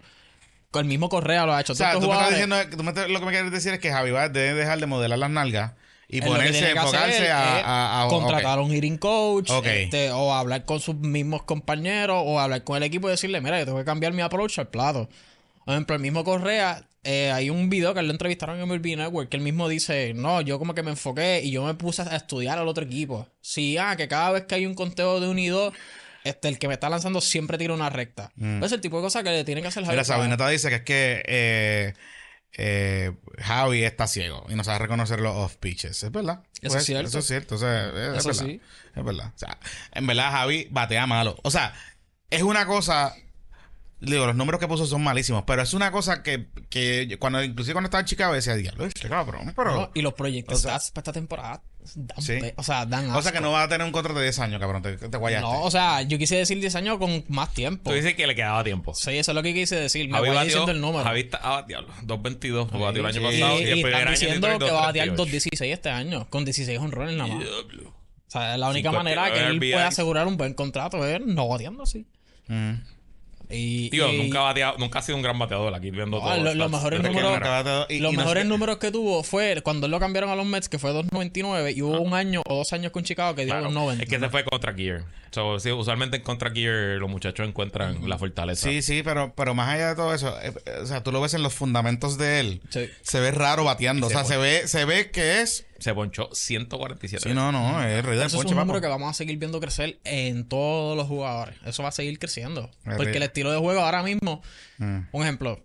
[0.73, 1.73] el mismo Correa lo ha hecho.
[1.73, 3.91] O sea, tú me estás diciendo, tú me lo que me quieres decir es que
[3.91, 5.73] Javi Baez debe dejar de modelar las nalgas
[6.11, 9.65] y que ponerse, enfocarse a, a, a- contratar a un hitting coach Ok.
[9.65, 13.57] este, o hablar con sus mismos compañeros o hablar con el equipo y decirle, mira,
[13.59, 15.09] yo tengo que cambiar mi approach al plato.
[15.65, 19.29] Por ejemplo, el mismo Correa, eh, hay un video que lo entrevistaron en MLB Network
[19.29, 22.15] que él mismo dice, no, yo como que me enfoqué y yo me puse a
[22.15, 23.27] estudiar al otro equipo.
[23.41, 25.73] Sí, ah, que cada vez que hay un conteo de un y dos,
[26.23, 28.31] este, el que me está lanzando siempre tira una recta.
[28.61, 29.87] Es el tipo de cosas que le tiene que hacer Mm.
[29.87, 30.19] Mira, Javier Baez.
[30.41, 31.93] Sabineta dice que es que eh,
[32.57, 36.03] eh, Javi está ciego y no sabe reconocer los off pitches.
[36.03, 36.43] Es verdad.
[36.61, 37.07] Eso es cierto.
[37.07, 37.55] Eso es cierto.
[37.55, 38.45] O sea, es, es Eso verdad.
[38.45, 38.61] sí.
[38.95, 39.31] Es verdad.
[39.35, 39.57] O sea,
[39.93, 41.37] en verdad Javi batea malo.
[41.43, 41.73] O sea,
[42.29, 43.13] es una cosa.
[43.99, 47.73] Digo, los números que puso son malísimos, pero es una cosa que, que cuando, inclusive
[47.73, 49.75] cuando estaba en Chicago decía, diablo, este cabrón, pero...
[49.75, 51.61] No, y los proyectos o sea- stats para esta temporada
[51.95, 52.39] dan Sí.
[52.55, 53.47] o sea, dan o sea que asco.
[53.47, 55.45] no va a tener un contrato de 10 años, cabrón, te, te guayaste.
[55.47, 57.89] No, o sea, yo quise decir 10 años con más tiempo.
[57.89, 58.93] Tú dices que le quedaba tiempo.
[58.93, 60.07] Sí, eso es lo que quise decir.
[60.07, 61.03] Me Javi voy batió, diciendo el número.
[61.03, 63.39] Javi está, ah, diablo, 2.22, lo batió el año sí.
[63.39, 63.59] pasado.
[63.59, 65.15] y, Y, y el primer están año diciendo que va a batear 2.38.
[65.59, 67.45] 2.16 este año, con 16 honrones nada más.
[67.45, 67.93] O Diablo.
[68.27, 71.83] sea, la única 59 manera que él puede asegurar un buen contrato es no bateando
[71.83, 72.05] así.
[72.47, 72.73] Mm.
[73.51, 76.23] Y, Tío, y- nunca, ha bateado, nunca ha sido un gran bateador aquí viendo No,
[76.23, 76.37] todo.
[76.37, 80.35] lo- los mejores números- Y- los mejores números que tuvo fue cuando lo cambiaron a
[80.35, 83.45] los Mets, que fue 2.99, y hubo un año o dos años con Chicago que
[83.45, 84.03] dio Claro, 2.90.
[84.03, 85.03] es que se fue contra Gear.
[85.31, 88.67] So, sí, usualmente en contra Gear los muchachos encuentran la fortaleza.
[88.69, 91.21] Sí, sí, pero, pero más allá de todo eso, eh, eh, o sea, tú lo
[91.21, 92.61] ves en los fundamentos de él.
[92.69, 92.89] Sí.
[93.01, 94.07] Se ve raro bateando.
[94.07, 95.65] O Se sea, se ve, se ve que es.
[95.79, 97.29] Se ponchó 147.
[97.29, 98.81] Sí, no, no, es rey del Eso es ponche, un número papo.
[98.81, 101.55] que vamos a seguir viendo crecer en todos los jugadores.
[101.65, 102.69] Eso va a seguir creciendo.
[102.85, 104.41] Es Porque el estilo de juego ahora mismo,
[104.77, 105.63] Mm, un ejemplo,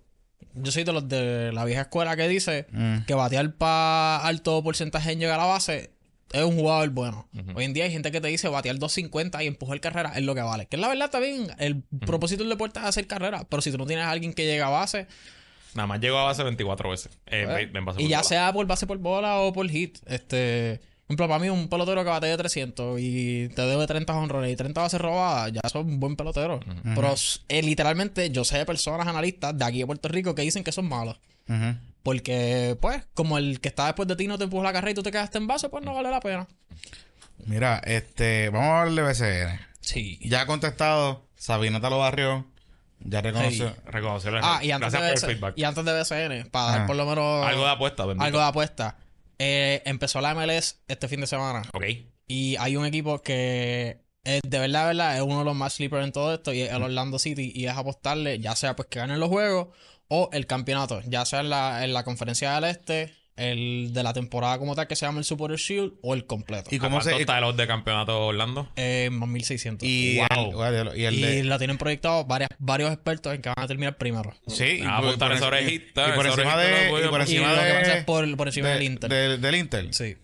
[0.54, 3.04] yo soy de los de la vieja escuela que dice mm.
[3.06, 5.90] que batear para alto porcentaje en llegar a la base
[6.38, 7.28] es un jugador bueno.
[7.54, 10.34] Hoy en día hay gente que te dice batear 250 y empujar carrera es lo
[10.34, 10.66] que vale.
[10.66, 13.78] Que es la verdad también, el propósito del deporte es hacer carrera, pero si tú
[13.78, 15.06] no tienes a alguien que llega a base,
[15.74, 17.12] Nada más llegó a base 24 veces.
[17.26, 18.28] Eh, pues, en base y ya bola.
[18.28, 22.02] sea por base por bola o por hit, este, por ejemplo, para mí un pelotero
[22.02, 25.86] que bate de 300 y te debe 30 honrones y 30 bases robadas, ya son
[25.86, 26.60] un buen pelotero.
[26.94, 27.14] Pero
[27.48, 30.72] eh, literalmente yo sé de personas analistas de aquí de Puerto Rico que dicen que
[30.72, 31.20] son malos.
[31.48, 31.76] Ujú.
[32.06, 34.94] Porque, pues, como el que está después de ti no te empuja la carrera y
[34.94, 36.46] tú te quedaste en base, pues no vale la pena.
[37.46, 39.60] Mira, este, vamos a hablar de BCN.
[39.80, 40.16] Sí.
[40.22, 42.46] Ya ha contestado, Sabineta lo barrió.
[43.00, 43.74] Ya reconoció.
[43.86, 44.64] Reconocer el Ah, error.
[44.66, 46.78] y antes, Gracias de por el y antes de BCN, para Ah.
[46.78, 48.24] dar por lo menos Algo de apuesta, bendito.
[48.24, 48.96] algo de apuesta.
[49.40, 51.62] eh, empezó la MLS este fin de semana.
[51.74, 51.82] Ok.
[52.28, 55.74] Y hay un equipo que es, de verdad, de verdad, es uno de los más
[55.74, 56.52] sleepers en todo esto.
[56.54, 57.50] Y es el Orlando City.
[57.52, 59.68] Y es apostarle, ya sea pues que ganen los juegos
[60.08, 61.00] o el campeonato.
[61.06, 64.86] Ya sea en la, en la conferencia del este, el de la temporada como tal,
[64.86, 66.68] que se llama el Super Shield, o el completo.
[66.72, 67.14] ¿Y ¿Y cómo se.?
[67.20, 68.68] está el de campeonato Orlando?
[68.76, 69.86] Eh, más 1600.
[69.86, 70.64] Y, Wow.
[70.64, 71.44] el, y el Y de.
[71.44, 74.32] la tienen proyectado varias, varios expertos en que van a terminar primero.
[74.46, 76.86] Sí, Ah, por- apuntar por esa enci- orejita, Y por encima de.
[76.86, 77.20] Y por.
[77.20, 77.98] Y encima lo que pasa de.
[77.98, 79.10] es por, por encima de- del Inter.
[79.10, 79.88] del- del Inter.
[79.94, 80.16] Sí.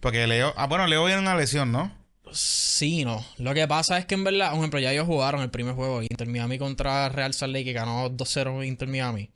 [0.00, 0.52] Porque Leo.
[0.56, 1.92] Ah, bueno, Leo viene una lesión, ¿no?
[2.32, 3.24] Sí, no.
[3.38, 6.02] Lo que pasa es que en verdad, por ejemplo, ya ellos jugaron el primer juego
[6.02, 9.30] Inter Miami contra Real Salt Lake que ganó 2-0 Inter Miami.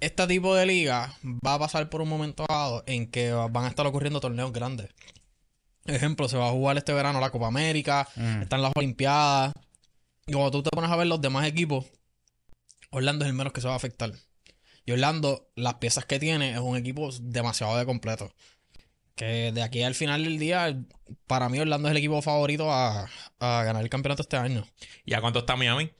[0.00, 3.68] Este tipo de liga va a pasar por un momento dado en que van a
[3.68, 4.90] estar ocurriendo torneos grandes.
[5.86, 8.42] Ejemplo, se va a jugar este verano la Copa América, Mm.
[8.42, 9.52] están las Olimpiadas.
[10.26, 11.86] Y cuando tú te pones a ver los demás equipos,
[12.90, 14.12] Orlando es el menos que se va a afectar.
[14.84, 18.32] Y Orlando, las piezas que tiene, es un equipo demasiado de completo.
[19.18, 20.78] Que de aquí al final del día,
[21.26, 23.08] para mí Orlando es el equipo favorito a,
[23.40, 24.64] a ganar el campeonato este año.
[25.04, 25.90] ¿Y a cuánto está Miami?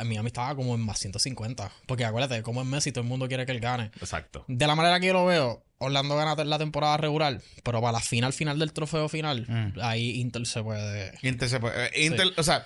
[0.00, 1.72] En Miami estaba como en más 150.
[1.86, 3.90] Porque acuérdate, como es Messi, todo el mundo quiere que él gane.
[4.00, 4.44] Exacto.
[4.46, 8.00] De la manera que yo lo veo, Orlando gana la temporada regular, pero para la
[8.00, 9.78] final final del trofeo final, Mm.
[9.82, 11.12] ahí Inter se puede...
[11.22, 12.64] Inter se puede- eh, Inter, o sea,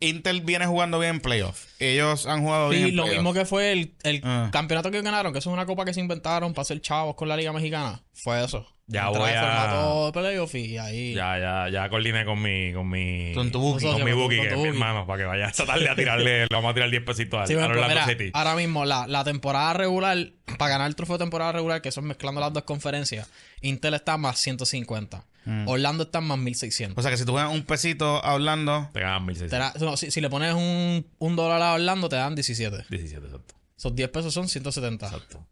[0.00, 1.66] Inter viene jugando bien en playoff.
[1.78, 4.50] Ellos han jugado bien Sí, lo mismo que fue el, el Ah.
[4.52, 7.28] campeonato que ganaron, que eso es una copa que se inventaron para ser chavos con
[7.28, 8.02] la Liga Mexicana.
[8.16, 8.66] Fue eso.
[8.88, 11.12] Ya voy a- formato de playoff y ahí...
[11.12, 13.84] Ya, ya, ya coordiné con mi, con mi, Con tu bookie.
[13.84, 16.54] con mi tu que es mi hermano, para que vaya esta tarde a tirarle, le
[16.54, 18.30] vamos a tirar 10 pesitos al, Sí, al Orlando mira, City.
[18.32, 20.16] ahora mismo la, la temporada regular,
[20.56, 23.28] para ganar el trofeo de temporada regular, que son mezclando las dos conferencias,
[23.60, 25.24] Intel está más 150.
[25.66, 26.96] Orlando está más 1600.
[26.98, 29.80] O sea que si tú juegas un pesito a Orlando, Te ganan Te 1600.
[29.80, 32.84] da- no, si, si le pones un, un dólar a Orlando, te dan 17.
[32.88, 33.54] 17, exacto.
[33.78, 35.06] Esos 10 pesos son 170.
[35.06, 35.46] Exacto.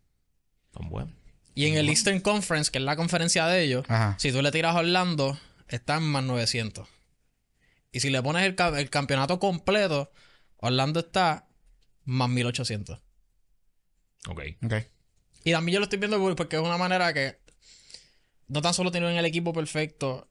[0.73, 1.13] Son buenos.
[1.55, 4.17] Y en el Eastern Conference, que es la conferencia de ellos, Ajá.
[4.19, 5.39] si tú le tiras a Orlando,
[5.69, 6.89] está en más 900.
[7.93, 10.11] Y si le pones el, el campeonato completo,
[10.57, 11.47] Orlando está
[12.05, 13.01] más 1800.
[14.29, 14.41] Ok.
[14.65, 14.75] ok.
[15.45, 17.39] Y también yo lo estoy viendo por- porque es una manera que
[18.49, 20.29] no tan solo tienen el equipo perfecto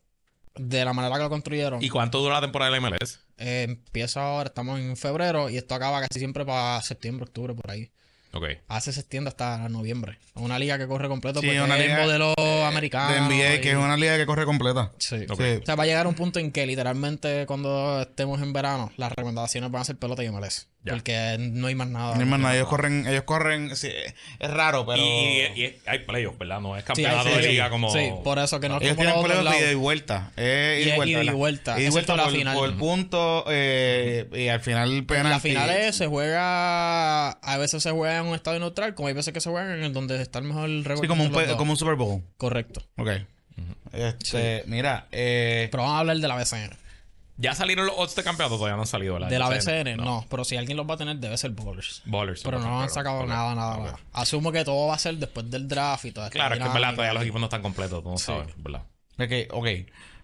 [0.56, 1.82] de la manera que lo construyeron.
[1.84, 3.20] ¿Y cuánto dura la temporada de la MLS?
[3.38, 7.72] Eh, empieza ahora, estamos en febrero y esto acaba casi siempre para septiembre, octubre, por
[7.72, 7.92] ahí.
[8.34, 8.46] Ok.
[8.68, 10.18] A veces se extiende hasta noviembre.
[10.36, 12.34] Es una liga que corre completo Sí, porque una es liga, modelo
[12.66, 13.14] americano.
[13.14, 14.92] de NBA, que y- es una liga que corre completa.
[14.98, 15.18] Sí.
[15.30, 15.40] Ok.
[15.42, 15.60] Sí.
[15.62, 19.12] O sea, va a llegar un punto en que literalmente cuando estemos en verano, las
[19.12, 20.68] recomendaciones van a ser pelota y MLS.
[20.86, 20.94] Ya.
[20.94, 22.16] Porque no hay más nada.
[22.16, 23.90] No hay más nada, ellos corren, ellos corren, sí,
[24.40, 25.02] es raro, pero...
[25.02, 26.60] Y, y- y hay playoffs, ¿verdad?
[26.60, 27.90] No es Sí, hay campeonato de liga como...
[27.90, 29.72] Sí, por eso que no es Ellos como tienen playoffs de ida lados.
[29.72, 30.32] y vuelta.
[30.36, 31.34] Es Y es ida y ¿verdad?
[31.36, 32.56] vuelta, Ida y excepto vuelta la por, final.
[32.58, 35.30] por punto eh, y al final En penalti.
[35.30, 37.30] las finales se juega.
[37.32, 39.94] A veces se juega en un estadio neutral, como hay veces que se juegan en
[39.94, 41.00] donde está el mejor récord.
[41.02, 42.22] Sí, como un, de como un Super Bowl.
[42.38, 42.84] Correcto.
[42.98, 43.10] Ok.
[43.94, 46.72] Este, mira, eh, Pero vamos a hablar de la BCN.
[47.38, 48.58] ¿Ya salieron los odds de campeonato?
[48.58, 49.30] Todavía no han salido, ¿verdad?
[49.30, 50.26] De la BCN, no.
[50.30, 52.04] Pero si alguien los va a tener, debe ser Bowlers.
[52.06, 52.44] Ballers.
[52.44, 54.00] Pero no han sacado nada, nada, nada.
[54.12, 56.34] Asumo que todo va a ser después del draft y todo esto.
[56.34, 58.26] Claro, es que en verdad todavía los equipos no están completos, tú no Sí.
[58.26, 58.84] sabes, ¿verdad?
[59.18, 59.68] ok, ok.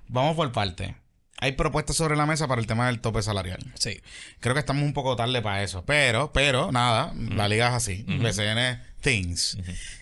[0.08, 0.96] Vamos por parte.
[1.42, 3.60] Hay propuestas sobre la mesa para el tema del tope salarial.
[3.76, 4.02] Sí.
[4.40, 5.86] Creo que estamos un poco tarde para eso.
[5.86, 8.04] Pero, pero, nada, la liga es así.
[8.08, 9.58] BCN Things.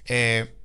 [0.06, 0.56] Eh,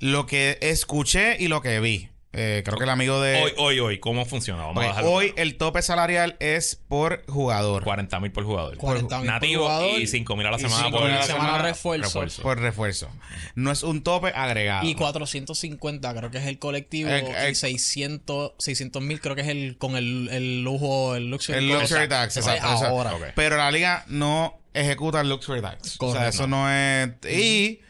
[0.00, 2.08] lo que escuché y lo que vi.
[2.34, 3.42] Eh, creo que el amigo de.
[3.42, 4.66] Hoy, hoy, hoy, ¿cómo funciona?
[4.66, 5.42] Vamos Ok, a hoy claro.
[5.42, 7.84] el tope salarial es por jugador.
[7.84, 8.76] 40 mil por jugador.
[8.76, 11.58] 40,000 por Nativo jugador y 5 mil a la y semana 5,000 por la semana
[11.62, 12.42] refuerzo.
[12.42, 13.08] Por refuerzo.
[13.54, 14.86] No es un tope agregado.
[14.86, 17.10] Y 450 creo que es el colectivo.
[17.10, 21.58] Eh, eh, y 600 mil creo que es el con el, el lujo, el luxury.
[21.58, 21.80] El tax.
[21.90, 22.66] luxury tax, exacto.
[22.86, 23.14] ahora.
[23.14, 23.22] ok.
[23.34, 25.78] Pero la liga no ejecuta el luxury tax.
[25.86, 26.28] O sea, Correcto.
[26.28, 27.08] eso no es.
[27.30, 27.80] Y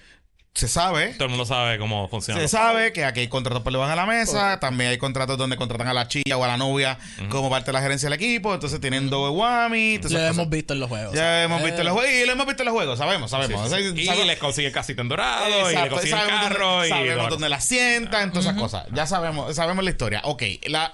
[0.59, 1.15] se sabe.
[1.15, 2.41] Todo el mundo sabe cómo funciona.
[2.41, 5.57] Se sabe que aquí hay contratos por debajo de la mesa, también hay contratos donde
[5.57, 8.53] contratan a la chilla o a la novia como parte de la gerencia del equipo,
[8.55, 9.99] entonces tienen doble whammy.
[9.99, 11.15] todas Lo esas hemos visto en los juegos.
[11.15, 13.31] Ya hemos Eh, visto en los juegos y lo hemos visto en los juegos, sabemos,
[13.31, 13.67] sabemos.
[13.67, 16.91] Y sabemos- les consigue casito en dorado, y le Exacto, consigue sabemos carro, dónde, y
[16.91, 18.87] sabemos dónde la sientan, todas esas cosas.
[18.93, 20.21] Ya sabemos, sabemos la historia.
[20.25, 20.93] Ok, la,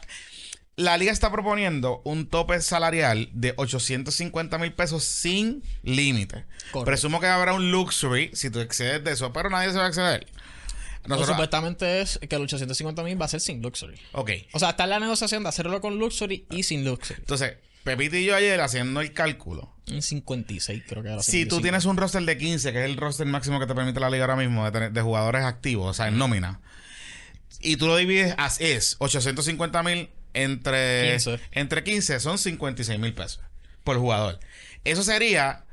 [0.76, 6.44] la liga está proponiendo un tope salarial de 850 mil pesos sin límite.
[6.84, 9.88] Presumo que habrá un luxury si tú excedes de eso, pero nadie se va a
[9.88, 10.26] exceder.
[11.06, 14.00] Nosotros, supuestamente es que el 850 mil va a ser sin luxury.
[14.12, 17.18] ok, O sea, está en la negociación de hacerlo con luxury y sin luxury.
[17.20, 19.74] entonces, Pepito y yo ayer haciendo el cálculo.
[19.86, 21.22] En 56 creo que era.
[21.22, 21.60] Si tú 55.
[21.62, 24.24] tienes un roster de 15, que es el roster máximo que te permite la liga
[24.24, 26.62] ahora mismo de, tener- de jugadores activos, o sea, en nómina,
[27.60, 31.40] y tú lo divides, as es 850 mil entre 15.
[31.52, 33.40] entre 15, son 56 mil pesos.
[33.84, 34.38] por jugador.
[34.84, 35.64] Eso sería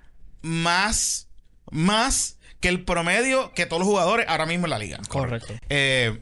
[0.42, 1.28] más,
[1.72, 5.00] más que el promedio que todos los jugadores ahora mismo en la liga.
[5.10, 5.54] Correcto.
[5.70, 6.20] Eh,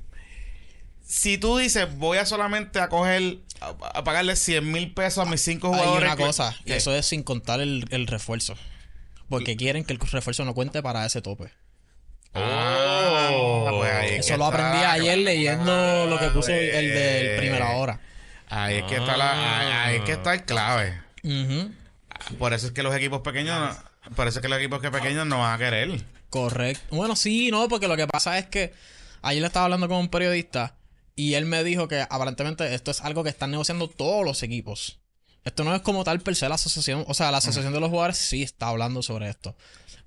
[1.05, 5.29] si tú dices, voy a solamente a coger, a, a pagarle 100 mil pesos a
[5.29, 6.05] mis cinco Hay jugadores.
[6.07, 8.55] una que- cosa, que- eso es sin contar el, el refuerzo.
[9.27, 11.51] Porque quieren que el refuerzo no cuente para ese tope.
[12.33, 13.29] Ah,
[13.71, 17.35] pues ahí es Eso lo aprendí está, ayer leyendo lo que puso el, del eh,
[17.37, 17.99] primera hora.
[18.49, 20.99] Ahí es que está la, ahí, ahí es que está el clave.
[22.37, 23.77] Por eso es que los equipos pequeños,
[24.15, 26.03] por eso es que los equipos que pequeños no van a querer.
[26.29, 26.95] Correcto.
[26.95, 28.73] Bueno, sí, no, porque lo que pasa es que
[29.21, 30.75] ayer le estaba hablando con un periodista
[31.15, 34.99] y él me dijo que aparentemente esto es algo que están negociando todos los equipos.
[35.43, 37.89] Esto no es como tal per se la asociación, o sea, la asociación de los
[37.89, 39.55] jugadores sí está hablando sobre esto.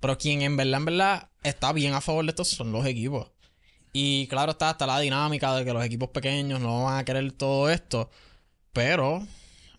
[0.01, 3.31] Pero quien en verdad, en verdad está bien a favor de esto son los equipos.
[3.93, 7.31] Y claro, está hasta la dinámica de que los equipos pequeños no van a querer
[7.33, 8.11] todo esto.
[8.73, 9.27] Pero,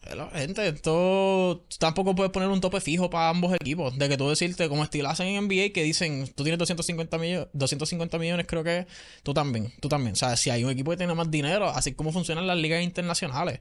[0.05, 3.97] eh, gente, esto tampoco puedes poner un tope fijo para ambos equipos.
[3.97, 7.47] De que tú decirte, como estilo hacen en NBA, que dicen, tú tienes 250 millones,
[7.53, 8.85] 250 millones, creo que
[9.23, 10.13] tú también, tú también.
[10.13, 12.83] O sea, si hay un equipo que tiene más dinero, así como funcionan las ligas
[12.83, 13.59] internacionales.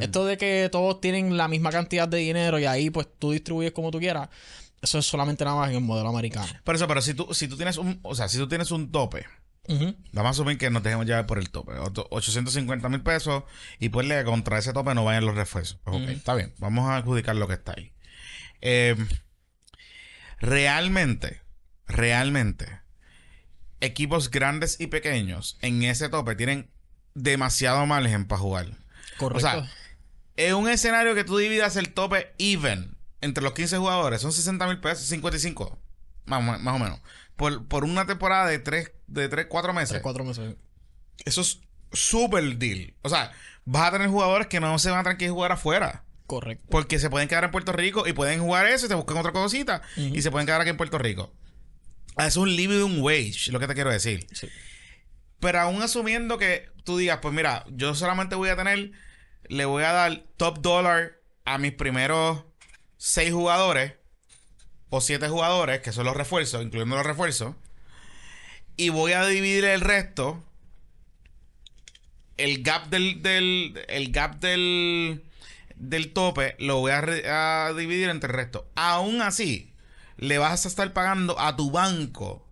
[0.00, 3.72] Esto de que todos tienen la misma cantidad de dinero y ahí pues tú distribuyes
[3.72, 4.30] como tú quieras,
[4.80, 6.46] eso es solamente nada más en el modelo americano.
[6.64, 8.90] Por eso, pero si tú, si tú tienes un, o sea, si tú tienes un
[8.90, 9.24] tope,
[10.12, 13.44] Vamos a asumir que nos dejemos llevar por el tope, Ocho- 850 mil pesos,
[13.78, 15.78] y pues le contra ese tope no vayan los refuerzos.
[15.84, 17.92] Ok, está bien, vamos a adjudicar lo que está ahí.
[18.60, 18.94] Eh,
[20.40, 21.40] realmente,
[21.86, 22.80] realmente,
[23.80, 26.70] equipos grandes y pequeños en ese tope tienen
[27.14, 28.66] demasiado margen para jugar.
[29.18, 29.36] Correcto.
[29.38, 29.70] O sea,
[30.36, 34.66] en un escenario que tú dividas el tope even entre los 15 jugadores, son 60
[34.66, 35.78] mil pesos, 55,
[36.26, 37.00] más, más o menos.
[37.36, 39.90] Por, por una temporada de 3, de 3, 4 meses.
[39.90, 40.56] Tres, cuatro meses.
[41.24, 41.60] Eso es
[41.92, 42.94] súper deal.
[43.02, 43.32] O sea,
[43.64, 46.04] vas a tener jugadores que no se van a tener que jugar afuera.
[46.26, 46.66] Correcto.
[46.70, 49.32] Porque se pueden quedar en Puerto Rico y pueden jugar eso y se buscan otra
[49.32, 51.32] cosita y se pueden quedar aquí en Puerto Rico.
[52.16, 54.26] Es un living wage, lo que te quiero decir.
[54.32, 54.48] Sí.
[55.40, 58.92] Pero aún asumiendo que tú digas, pues mira, yo solamente voy a tener,
[59.48, 62.44] le voy a dar top dollar a mis primeros
[62.96, 63.94] seis jugadores
[64.88, 67.56] o siete jugadores, que son los refuerzos, incluyendo los refuerzos,
[68.76, 70.42] y voy a dividir el resto,
[72.36, 75.24] el gap del, del el gap del,
[75.76, 78.66] del tope, lo voy a, dividir entre el resto.
[78.74, 79.72] Aún así,
[80.16, 82.46] le vas a estar pagando a tu banco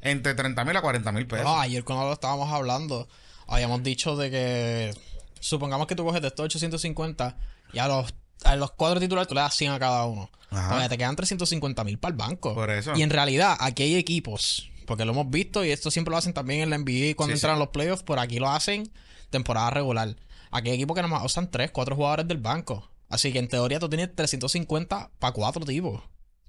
[0.00, 1.44] entre 30 mil a 40 mil pesos.
[1.44, 3.08] No, ayer cuando lo estábamos hablando,
[3.46, 4.94] habíamos dicho de que
[5.40, 7.36] supongamos que tú coges de estos 850
[7.72, 10.30] y a los, a los cuatro titulares tú le das 100 a cada uno.
[10.50, 10.76] Ajá.
[10.76, 12.54] Oye, te quedan 350 mil para el banco.
[12.54, 12.96] Por eso.
[12.96, 16.32] Y en realidad, aquí hay equipos, porque lo hemos visto y esto siempre lo hacen
[16.32, 17.56] también en la NBA cuando Sí, entran sí.
[17.56, 18.90] a los playoffs, por aquí lo hacen
[19.30, 20.16] temporada regular.
[20.50, 22.90] Aquí hay equipos que nomás usan 3, 4 jugadores del banco.
[23.10, 26.02] Así que en teoría tú tienes 350 para 4 tipos.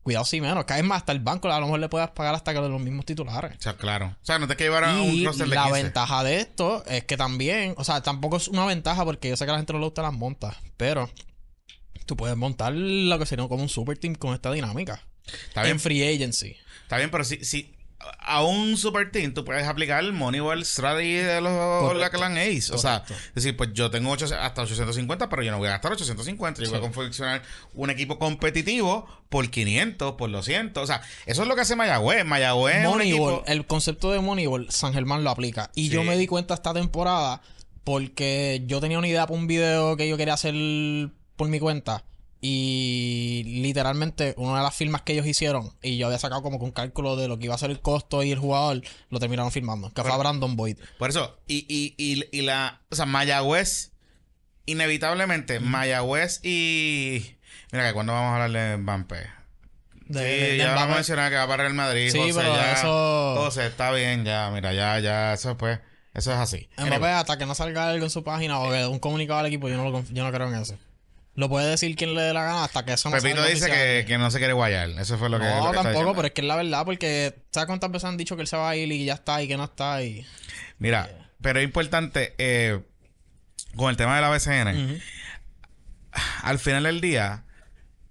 [0.03, 0.63] Cuidado si menos.
[0.63, 3.05] Caes más hasta el banco, a lo mejor le puedes pagar hasta que los mismos
[3.05, 3.57] titulares.
[3.57, 4.15] O sea, claro.
[4.21, 5.83] O sea, no te que llevar a un roster de la 15.
[5.83, 9.43] ventaja de esto es que también, o sea, tampoco es una ventaja porque yo sé
[9.45, 11.09] que a la gente no le gusta las montas, pero
[12.05, 15.05] tú puedes montar lo que sería como un super team con esta dinámica.
[15.49, 16.55] Está bien, En free agency.
[16.83, 17.75] está bien, pero si, si
[18.19, 21.99] a un super team tú puedes aplicar el Moneyball Strategy de los Correcto.
[21.99, 22.73] la Clan Ace.
[22.73, 25.91] O sea, es decir, pues yo tengo hasta 850, pero yo no voy a gastar
[25.91, 26.61] 850.
[26.63, 27.41] Yo voy a confeccionar
[27.73, 30.81] un equipo competitivo por 500, por 200.
[30.83, 32.23] O sea, eso es lo que hace Mayagüez.
[32.25, 33.43] Mayagüez Moneyball, equipo...
[33.47, 35.69] el concepto de Moneyball, San Germán lo aplica.
[35.75, 36.07] Y yo Sí.
[36.07, 37.41] me di cuenta esta temporada
[37.83, 40.53] porque yo tenía una idea para un video que yo quería hacer
[41.35, 42.03] por mi cuenta.
[42.41, 46.65] Y literalmente, una de las firmas que ellos hicieron, y yo había sacado como que
[46.65, 49.51] un cálculo de lo que iba a ser el costo y el jugador, lo terminaron
[49.51, 49.91] firmando.
[49.93, 50.77] Que fue a Brandon Boyd.
[50.97, 52.81] Por eso, y, y, y, y la...
[52.89, 53.91] O sea, Mayagüez,
[54.65, 57.35] inevitablemente, Mayagüez y...
[57.71, 59.27] Mira que cuando vamos a hablar de Mbappé.
[60.07, 62.09] De- sí, de- de ya vamos a mencionar que va para el Madrid.
[62.11, 65.79] Sí, José, pero ya, eso- José, está bien, ya, mira, ya, ya, eso pues,
[66.15, 66.67] eso es así.
[66.77, 69.45] Mbappé, Anyway, hasta que no salga algo en su página o que un comunicado al
[69.47, 70.77] equipo, yo no, lo, yo no creo en eso.
[71.39, 74.03] Lo puede decir quien le dé la gana hasta que eso no Pepito dice que,
[74.05, 74.89] que no se quiere guayar.
[74.89, 75.45] Eso fue lo que.
[75.45, 78.17] lo No, que tampoco, pero es que es la verdad, porque ¿sabes cuántas veces han
[78.17, 80.03] dicho que él se va a ir y ya está y que no está?
[80.03, 80.25] Y...
[80.79, 81.09] Mira,
[81.41, 82.81] pero es importante, eh,
[83.77, 84.99] con el tema de la BCN,
[86.43, 87.45] al final del día,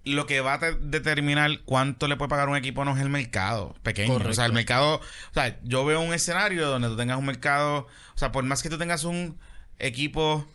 [0.05, 3.09] lo que va a te- determinar cuánto le puede pagar un equipo no es el
[3.09, 4.13] mercado pequeño.
[4.13, 4.31] Correcto.
[4.31, 4.95] O sea, el mercado.
[4.95, 7.85] O sea, yo veo un escenario donde tú tengas un mercado.
[8.15, 9.37] O sea, por más que tú tengas un
[9.77, 10.47] equipo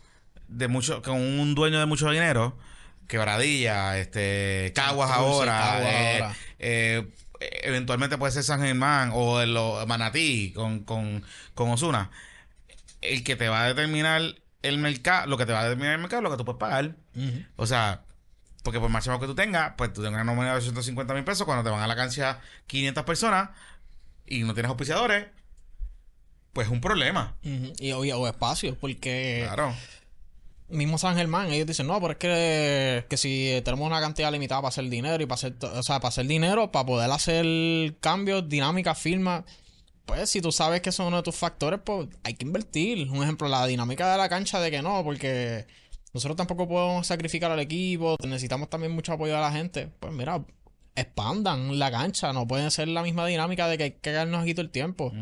[0.47, 1.01] de mucho.
[1.01, 2.57] con un dueño de mucho dinero.
[3.07, 4.71] Quebradilla, este.
[4.75, 5.51] Caguas ahora.
[5.59, 6.35] Caguas eh, ahora.
[6.59, 7.13] eh,
[7.63, 12.09] eventualmente puede ser San Germán o el o Manatí con, con, con Osuna.
[13.01, 14.21] El que te va a determinar
[14.63, 16.59] el mercado, lo que te va a determinar el mercado es lo que tú puedes
[16.59, 16.95] pagar.
[17.55, 18.01] O sea,
[18.63, 21.45] Porque por más que tú tengas, pues tú tengas una nómina de 250 mil pesos
[21.45, 23.49] cuando te van a la cancha 500 personas
[24.25, 25.27] y no tienes auspiciadores,
[26.51, 27.35] pues es un problema.
[27.43, 29.75] Y o, o espacios, porque Claro.
[30.69, 34.61] Mismo San Germán, ellos dicen, no, pero es que, que si tenemos una cantidad limitada
[34.61, 38.47] para hacer dinero y para hacer, o sea, para hacer dinero, para poder hacer cambios,
[38.49, 39.43] dinámicas, firmas,
[40.05, 43.09] pues si tú sabes que son uno de tus factores, pues hay que invertir.
[43.09, 45.65] Un ejemplo, la dinámica de la cancha de que no, porque
[46.13, 49.89] nosotros tampoco podemos sacrificar al equipo, necesitamos también mucho apoyo de la gente.
[49.99, 50.43] Pues mira,
[50.95, 54.53] expandan la cancha, no pueden ser la misma dinámica de que hay que quedarnos aquí
[54.53, 55.13] todo el tiempo.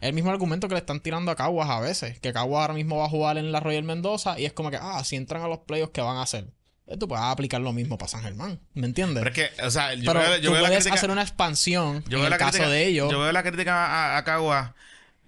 [0.00, 2.18] El mismo argumento que le están tirando a Caguas a veces.
[2.20, 4.78] Que Caguas ahora mismo va a jugar en la Royal Mendoza y es como que,
[4.80, 6.46] ah, si entran a los playoffs, ¿qué van a hacer?
[6.86, 9.22] Eh, Tú puedes aplicar lo mismo para San Germán, ¿me entiendes?
[9.22, 10.94] Pero es que, o sea, yo Pero veo, yo tú veo la crítica.
[10.94, 13.10] hacer una expansión yo en el caso crítica- de ellos.
[13.12, 14.74] Yo veo la crítica a, a Cagua,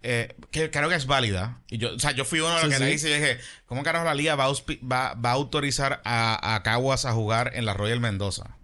[0.02, 1.60] eh, que creo que es válida.
[1.68, 2.82] Y yo, o sea, yo fui uno de los Sí, que sí.
[2.84, 6.62] le hice y dije, ¿cómo carajo la liga va va, va a autorizar a, a
[6.62, 8.56] Caguas a jugar en la Royal Mendoza?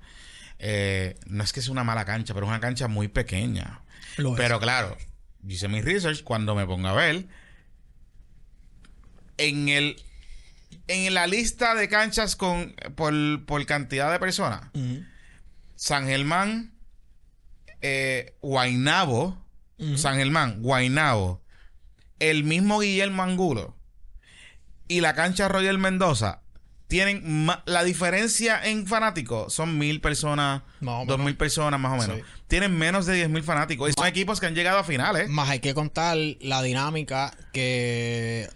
[0.59, 3.83] Eh, no es que sea una mala cancha, pero es una cancha muy pequeña.
[4.17, 4.37] Lo es.
[4.37, 4.97] Pero claro,
[5.47, 7.27] hice mi research cuando me ponga a ver.
[9.39, 10.03] En el
[10.89, 13.15] en la lista de canchas con por,
[13.45, 14.63] por cantidad de personas.
[15.75, 16.73] San Germán,
[17.83, 19.45] eh, Guainabo.
[19.97, 21.43] San Germán, Guainabo,
[22.19, 23.77] el mismo Guillermo Angulo
[24.89, 26.41] y la cancha Royal Mendoza
[26.89, 32.17] tienen la diferencia en fanáticos son mil personas, dos mil personas más o menos.
[32.19, 32.33] Sí.
[32.49, 35.29] Tienen menos de diez mil fanáticos y son equipos que han llegado a finales.
[35.29, 38.49] Más hay que contar la dinámica que.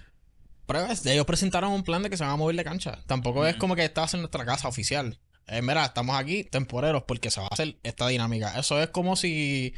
[0.91, 3.01] Es- ellos presentaron un plan de que se van a mover de cancha.
[3.07, 5.19] Tampoco es como que estás en nuestra casa oficial.
[5.49, 8.57] Eh, mira, estamos aquí temporeros porque se va a hacer esta dinámica.
[8.57, 9.75] Eso es como si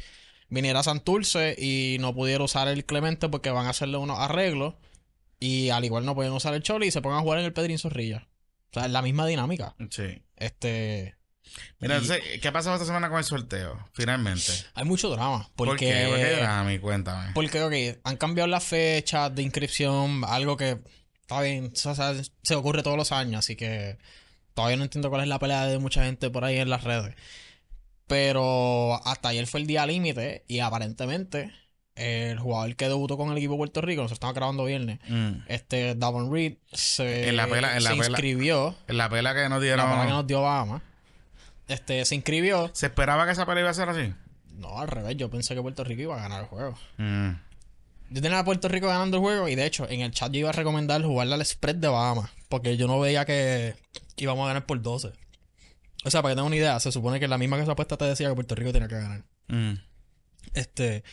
[0.49, 4.75] viniera Santurce y no pudiera usar el Clemente porque van a hacerle unos arreglos.
[5.39, 7.53] Y al igual no pueden usar el Choli y se pongan a jugar en el
[7.53, 8.27] Pedrín Zorrilla.
[8.73, 9.75] O sea, es la misma dinámica.
[9.89, 10.21] Sí.
[10.35, 11.15] Este.
[11.79, 13.87] Mira, Y- entonces, ¿qué ha pasado esta semana con el sorteo?
[13.93, 14.51] Finalmente.
[14.73, 15.49] Hay mucho drama.
[15.55, 15.71] Porque.
[15.71, 16.07] ¿Por qué?
[16.07, 16.43] ¿Por qué?
[16.43, 17.31] A mí, cuéntame.
[17.35, 20.79] Porque, ok, han cambiado las fechas de inscripción, algo que
[21.21, 23.97] está bien, o sea, se ocurre todos los años, así que
[24.55, 27.15] todavía no entiendo cuál es la pelea de mucha gente por ahí en las redes.
[28.07, 31.51] Pero hasta ayer fue el día límite y aparentemente
[31.95, 35.31] el jugador que debutó con el equipo de Puerto Rico, nosotros estamos grabando viernes, Mm.
[35.47, 39.41] este Davon Reed se, En la pela- en la se pela- inscribió, La pela que
[39.49, 39.89] nos la dieron.
[39.89, 40.81] verdad que nos dio Bahama,
[41.67, 44.13] este, se inscribió, ¿Se esperaba que esa pelea iba a ser así?
[44.57, 46.77] no, al revés, yo pensé que Puerto Rico iba a ganar el juego.
[46.97, 47.31] Mm.
[48.09, 50.39] Yo tenía a Puerto Rico ganando el juego y de hecho en el chat yo
[50.41, 53.73] iba a recomendar jugarle al spread de Bahamas porque yo no veía que
[54.17, 55.11] íbamos a ganar por 12.
[56.05, 57.97] O sea, para que tengan una idea, se supone que la misma que esa apuesta
[57.97, 59.23] te decía que Puerto Rico tenía que ganar.
[59.47, 59.73] Mm.
[60.53, 61.03] Este,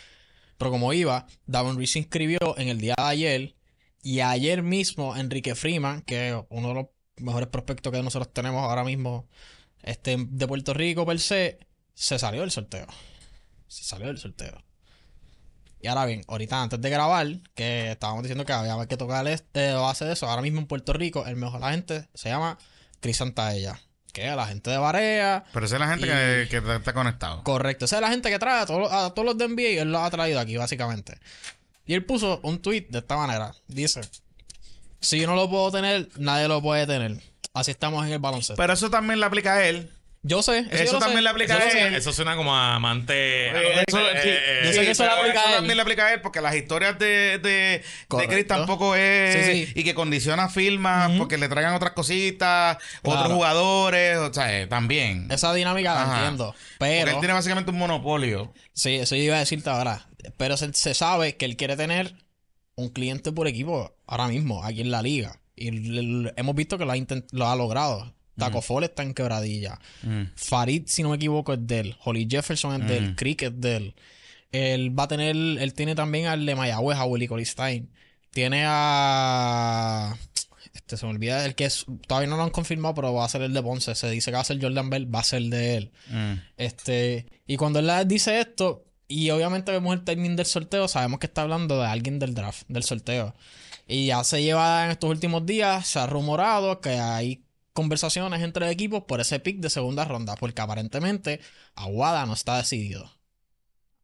[0.61, 3.57] pero como iba, Davon Reed se inscribió en el día de ayer
[4.03, 8.62] y ayer mismo Enrique Freeman, que es uno de los mejores prospectos que nosotros tenemos
[8.62, 9.27] ahora mismo
[9.83, 11.61] este, de Puerto Rico per se,
[11.94, 12.87] se salió del sorteo.
[13.68, 14.62] Se salió del sorteo.
[15.81, 19.73] Y ahora bien, ahorita antes de grabar, que estábamos diciendo que había que tocar este
[19.73, 22.59] base de eso, ahora mismo en Puerto Rico, el mejor agente se llama
[23.01, 23.81] Chris Santaella,
[24.12, 27.42] que es la gente de Barea, Pero esa es la gente que, que está- conectado.
[27.44, 27.85] Correcto.
[27.85, 29.79] Esa es la gente que trae a todos, los- a todos los de NBA y
[29.79, 31.18] él los ha traído aquí, básicamente.
[31.87, 33.53] Y él puso un tweet de esta manera.
[33.68, 34.01] Dice:
[35.01, 37.20] Si yo no lo puedo tener, nadie lo puede tener.
[37.55, 38.55] Así estamos en el baloncesto.
[38.57, 39.90] Pero eso también le aplica a él.
[40.22, 40.66] Yo sé.
[40.70, 41.94] Eso yo lo también sé, le aplica yo a él.
[41.94, 43.14] Eso suena como a amante.
[43.48, 45.54] Eh, eso, Eh, sí, eh, yo sé sí, que eso le pero aplica a él.
[45.56, 47.83] también le aplica a él porque las historias de, de,
[48.18, 48.28] de.
[48.28, 49.72] Chris tampoco es Sí, sí.
[49.74, 55.26] y que condiciona firmas porque le traigan otras cositas, otros jugadores, o sea, eh, también.
[55.30, 56.16] Esa dinámica la Ajá.
[56.18, 56.54] entiendo.
[56.78, 57.11] Porque Pero.
[57.12, 58.52] él tiene básicamente un monopolio.
[58.72, 60.06] Sí, eso yo iba a decirte ahora.
[60.37, 62.14] Pero se, se sabe que él quiere tener
[62.74, 65.40] un cliente por equipo ahora mismo, aquí en la liga.
[65.56, 65.68] Y
[66.37, 66.96] hemos visto que lo ha,
[67.33, 68.14] lo ha logrado.
[68.36, 69.78] Taco Fall está en quebradilla.
[70.34, 71.96] Farid, si no me equivoco, es de él.
[72.04, 73.16] Holly Jefferson es de él.
[73.16, 73.94] Crick es de él.
[74.52, 77.88] Él va a tener, él tiene también al de Mayagüez, a Willy Colistein.
[78.30, 80.16] Tiene a.
[80.72, 81.86] Este se me olvida el que es.
[82.06, 83.94] Todavía no lo han confirmado, pero va a ser el de Ponce.
[83.94, 85.92] Se dice que va a ser Jordan Bell, va a ser de él.
[86.08, 86.32] Mm.
[86.56, 91.26] Este, y cuando él dice esto, y obviamente vemos el timing del sorteo, sabemos que
[91.26, 93.34] está hablando de alguien del draft, del sorteo.
[93.88, 97.42] Y ya se lleva en estos últimos días, se ha rumorado que hay
[97.80, 101.40] conversaciones entre equipos por ese pick de segunda ronda, porque aparentemente
[101.74, 103.10] Aguada no está decidido.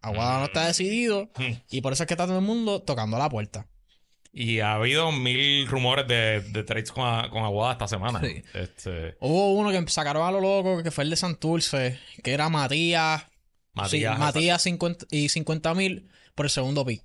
[0.00, 1.30] Aguada no está decidido,
[1.70, 3.66] y por eso es que está todo el mundo tocando la puerta.
[4.32, 8.20] Y ha habido mil rumores de, de trades con, a- con Aguada esta semana.
[8.20, 8.42] Sí.
[8.54, 12.48] Este, Hubo uno que sacaron a lo loco, que fue el de Santurce, que era
[12.48, 13.30] Matías, Sí,
[13.72, 14.18] Matías.
[14.18, 17.02] Matías 50 y 50 mil por el segundo pick.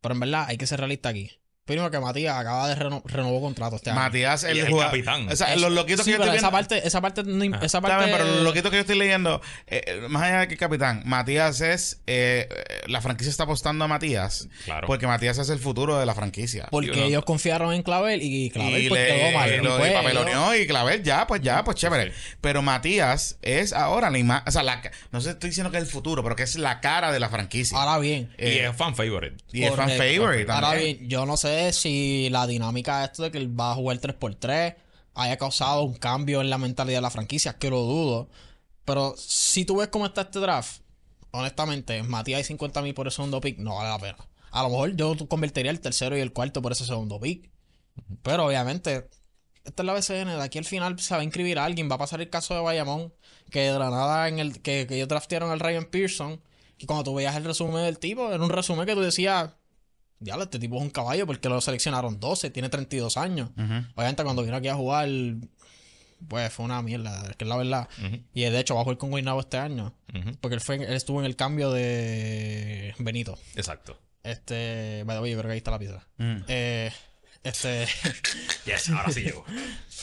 [0.00, 1.30] Pero en verdad hay que ser realista aquí.
[1.66, 3.98] Primero que Matías acaba de reno renovó contrato este año.
[4.00, 5.28] Matías, el, es el jugador- capitán.
[5.28, 6.56] O sea, Es- los loquitos sí, que yo estoy esa viendo.
[6.56, 8.04] parte, esa parte, no im- esa parte.
[8.06, 10.60] bien, pero los loquitos que yo estoy leyendo, eh, eh, más allá de que el
[10.60, 12.00] capitán, Matías es.
[12.06, 12.48] eh,
[12.86, 14.48] la franquicia está apostando a Matías.
[14.64, 14.86] Claro.
[14.86, 16.68] Porque Matías es el futuro de la franquicia.
[16.70, 19.52] Porque ellos confiaron en Clavel y Clavel y pues, le, quedó mal.
[19.52, 22.12] y lo Y, pues, y papeloneó y Clavel, ya, pues ya, pues chévere.
[22.40, 24.44] Pero Matías es ahora la imagen.
[24.46, 26.80] O sea, la, no sé, estoy diciendo que es el futuro, pero que es la
[26.80, 27.76] cara de la franquicia.
[27.76, 28.30] Ahora bien.
[28.38, 29.36] y Eh, es fan favorite.
[29.52, 33.30] y es fan favorite Ahora bien, yo no sé si la dinámica de esto de
[33.30, 34.76] que él va a jugar 3x3
[35.14, 38.28] haya causado un cambio en la mentalidad de la franquicia, que lo dudo.
[38.84, 40.82] Pero si tú ves cómo está este draft,
[41.32, 44.18] honestamente, Matías y 50 mil por el segundo pick no vale la pena.
[44.50, 47.50] A lo mejor yo convertiría el tercero y el cuarto por ese segundo pick.
[48.22, 49.08] Pero obviamente,
[49.64, 50.38] esta es la BCN.
[50.38, 51.90] De aquí al final se va a inscribir a alguien.
[51.90, 53.12] Va a pasar el caso de Bayamón,
[53.50, 56.40] que de la nada en el que, que ellos draftearon al Ryan Pearson.
[56.78, 59.54] Y cuando tú veías el resumen del tipo, era un resumen que tú decías,
[60.20, 63.50] diablo, este tipo es un caballo porque lo seleccionaron 12, tiene 32 años.
[63.56, 63.84] Ujú.
[63.94, 65.08] Obviamente cuando vino aquí a jugar,
[66.28, 67.88] pues fue una mierda, es que es la verdad.
[68.34, 69.94] Y de hecho va a jugar con Guaynabo este año.
[70.40, 73.38] Porque él, fue, él estuvo en el cambio de Benito.
[73.54, 73.98] Exacto.
[74.22, 76.04] Este, way, yo creo que ahí está la pizza.
[76.16, 76.36] Mm.
[76.48, 76.90] Eh,
[77.44, 77.86] este,
[78.64, 79.44] Yes, ahora sí llego.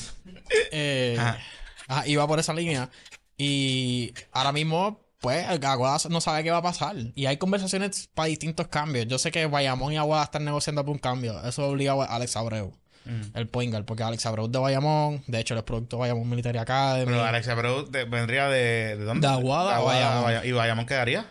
[0.72, 1.39] eh, Ajá.
[1.88, 2.89] ajá, iba por esa línea.
[3.38, 6.95] Y ahora mismo, pues, Aguada no sabe qué va a pasar.
[7.15, 9.07] Y hay conversaciones para distintos cambios.
[9.07, 11.41] Yo sé que Bayamón y Aguada están negociando por un cambio.
[11.45, 12.74] Eso obliga a Alex Abreu,
[13.05, 13.36] Mm.
[13.38, 15.24] el point guard, porque Alex Abreu de Bayamón.
[15.28, 17.05] De hecho, él es producto de Bayamón Military Academy.
[17.05, 19.26] Pero Alex Abreu de- vendría de, ¿de dónde?
[19.28, 20.24] De Aguada a Bayamón.
[20.26, 20.47] Bayamón.
[20.47, 21.21] ¿Y Bayamón quedaría?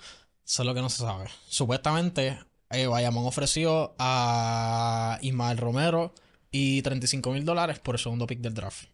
[0.46, 1.26] Eso es lo que no se sabe.
[1.48, 2.38] Supuestamente,
[2.70, 6.14] eh, Bayamón ofreció a Ismael Romero
[6.50, 8.84] y 35 mil dólares por el segundo pick del draft.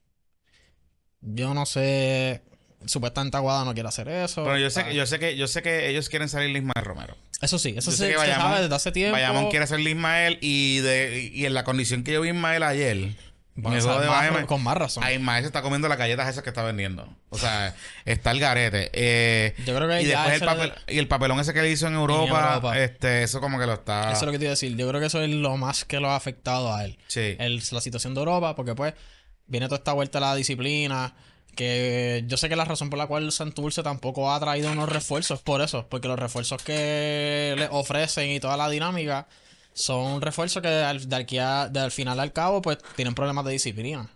[1.20, 2.42] Yo no sé.
[2.86, 4.44] Supuestamente Aguada no quiere hacer eso.
[4.44, 6.84] Pero yo sé, Ah, que, yo sé que yo sé que ellos quieren salir Ismael
[6.84, 7.16] Romero.
[7.40, 9.12] Eso sí, eso yo se, sé que se Bayamón- sabe desde hace tiempo.
[9.12, 13.14] Bayamón quiere ser Ismael y de y en la condición que yo vi Ismael ayer,
[13.56, 15.02] Bueno, en el o sea, juego de más- Miami, con más razón.
[15.02, 17.08] a Ismael se está comiendo las galletas esas que está vendiendo.
[17.30, 17.74] O sea,
[18.04, 18.90] está el garete.
[18.92, 21.88] Eh, Yo creo que y después el, papel, y el papelón ese que le hizo
[21.88, 22.78] en Europa, Europa.
[22.78, 24.76] este eso como que lo está Eso es lo que te iba a decir.
[24.76, 26.96] Yo creo que eso es lo más que lo ha afectado a él.
[27.08, 27.34] Sí.
[27.40, 28.94] El- la situación de Europa, porque pues
[29.48, 31.14] viene toda esta vuelta a la disciplina.
[31.54, 35.40] Que yo sé que la razón por la cual Santurce tampoco ha traído unos refuerzos
[35.40, 39.26] por eso, porque los refuerzos que le ofrecen y toda la dinámica
[39.72, 43.44] son refuerzos que al, de aquí a- de al final al cabo pues tienen problemas
[43.44, 44.08] de disciplina.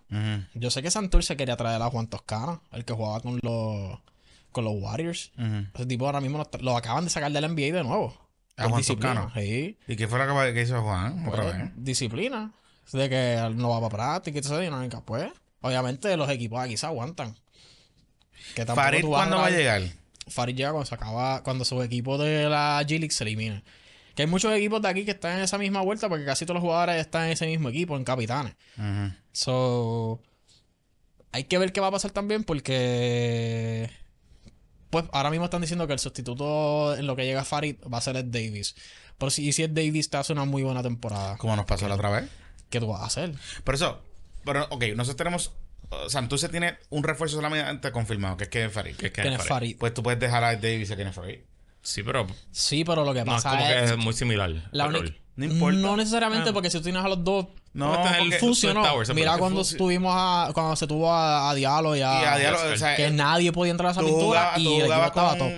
[0.55, 3.99] Yo sé que Santurce quería traer a Juan Toscano, el que jugaba con los
[4.53, 5.33] con los Warriors.
[5.75, 8.17] Ese tipo ahora mismo lo, lo acaban de sacar del NBA de nuevo.
[8.57, 8.83] ¿A Juan.
[8.85, 9.33] Toscano?
[9.35, 9.79] Sí.
[9.89, 11.27] ¿Y qué fue lo que, que hizo Juan?
[11.27, 11.71] Otra Pues, vez.
[11.77, 12.53] disciplina.
[12.93, 15.01] De que no va para práctica y toda esa dinámica.
[15.01, 15.33] Pues,
[15.63, 17.37] obviamente los equipos aquí se aguantan.
[18.55, 19.83] Que Farid, ¿cuándo va a llegar?
[20.29, 23.63] Farid llega cuando se acaba, cuando su equipo de la G-League se elimine.
[24.15, 26.57] Que hay muchos equipos de aquí que están en esa misma vuelta porque casi todos
[26.57, 28.55] los jugadores están en ese mismo equipo, en capitanes.
[28.77, 29.15] Ujú.
[29.33, 30.21] So,
[31.33, 33.91] hay que ver qué va a pasar también porque
[34.91, 38.03] pues ahora mismo están diciendo que el sustituto en lo que llega Farid va a
[38.03, 38.75] ser Ed Davis.
[39.17, 41.89] Pero si, y si Ed Davis te hace una muy buena temporada, Como nos pasó
[41.89, 42.29] la otra vez.
[42.69, 43.35] ¿qué tú vas a hacer?
[43.65, 44.03] Por eso,
[44.45, 45.53] pero ok, nosotros tenemos.
[45.91, 48.97] uh, Santurce tiene un refuerzo solamente confirmado, que es Kevin Farid.
[48.97, 49.39] Que es Farid.
[49.41, 49.77] Farid.
[49.79, 51.39] Pues tú puedes dejar a Davis y a Kevin Farid.
[51.83, 54.53] Sí, pero Sí, pero lo que no es pasa como es, que es muy similar.
[54.73, 55.15] la única-.
[55.35, 55.79] No importa.
[55.79, 56.53] No necesariamente Ah.
[56.53, 58.83] porque si tú tienes a los dos No, porque- el- funcionó.
[59.15, 62.59] Mira cuando estuvimos a, cuando se tuvo a, a Diallo y a, y a diablo,
[62.59, 62.73] Oscar.
[62.75, 65.39] o sea, que nadie podía entrar a esa pintura y tú el equipo jugabas estaba
[65.39, 65.53] top.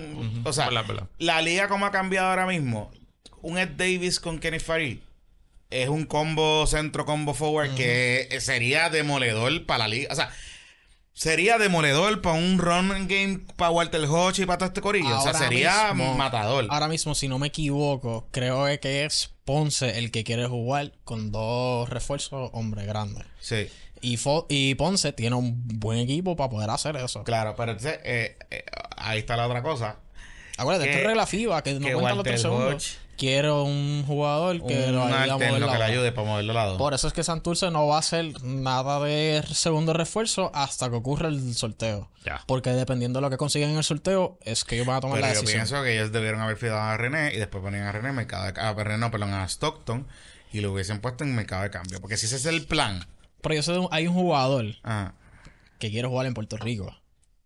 [0.45, 0.69] O sea,
[1.19, 2.89] la liga como ha cambiado ahora mismo,
[3.41, 4.99] un Ed Davis con Kenny Farid
[5.81, 10.09] es un combo centro, combo forward que sería demoledor para la liga.
[10.11, 10.29] O sea,
[11.13, 15.17] sería demoledor para un run game para Walter Hodge y para todo este corillo.
[15.17, 16.67] o sea, Ahora sería mismo- matador.
[16.69, 21.31] Ahora mismo, si no me equivoco, creo que es Ponce el que quiere jugar con
[21.31, 23.25] dos refuerzos hombre grandes.
[23.39, 23.67] Sí.
[24.01, 27.23] Y, Fo- y Ponce tiene un buen equipo para poder hacer eso.
[27.23, 28.65] Claro, pero entonces eh, eh,
[28.97, 29.97] ahí está la otra cosa.
[30.57, 32.73] Acuérdate, Que- esto es regla FIBA, que no que cuentan los tres segundos.
[32.73, 36.27] Hodge- Quiero un jugador que un lo ayude a mover la que le ayude para
[36.27, 36.77] moverlo al lado.
[36.77, 40.95] Por eso es que Santurce no va a hacer nada de segundo refuerzo hasta que
[40.97, 42.11] ocurra el sorteo.
[42.25, 42.41] Ya.
[42.45, 45.15] Porque dependiendo de lo que consigan en el sorteo, es que ellos van a tomar
[45.17, 45.59] Pero la yo decisión.
[45.61, 48.51] pienso que ellos debieron haber fidado a René y después ponían a René en mercado
[48.51, 50.07] de, a René, no, perdón, a Stockton
[50.51, 52.01] y lo hubiesen puesto en mercado de cambio.
[52.01, 53.05] Porque si ese es el plan,
[53.41, 55.13] Pero yo sé de un- hay un jugador ah,
[55.79, 56.93] que quiere jugar en Puerto Rico,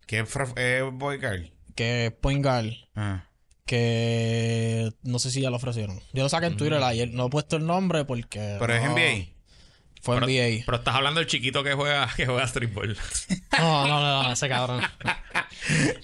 [0.06, 1.52] que es eh, Boy Girl.
[1.76, 3.26] que es point guard, Ah.
[3.70, 6.00] Que no sé si ya lo ofrecieron.
[6.12, 8.56] Yo lo saqué en Twitter ayer, no he puesto el nombre porque...
[8.58, 9.32] Pero es NBA.
[10.02, 10.62] Fue Pero, NBA.
[10.64, 12.96] pero estás hablando del chiquito que juega, que juega streetball.
[13.58, 14.80] No, no, no, no, ese cabrón.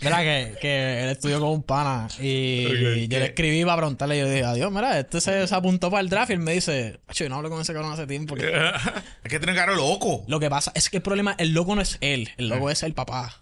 [0.02, 4.18] Mira que, que él estudió con un pana y yo le escribí para preguntarle.
[4.18, 7.00] Yo dije, adiós, mira, este se, se apuntó para el draft y él me dice,
[7.08, 8.34] "Acho, yo no hablo con ese cabrón hace tiempo.
[8.34, 8.44] que-".
[9.24, 10.24] Es que tiene caro loco.
[10.28, 12.82] Lo que pasa es que el problema, el loco no es él, el loco es
[12.82, 13.40] el papá.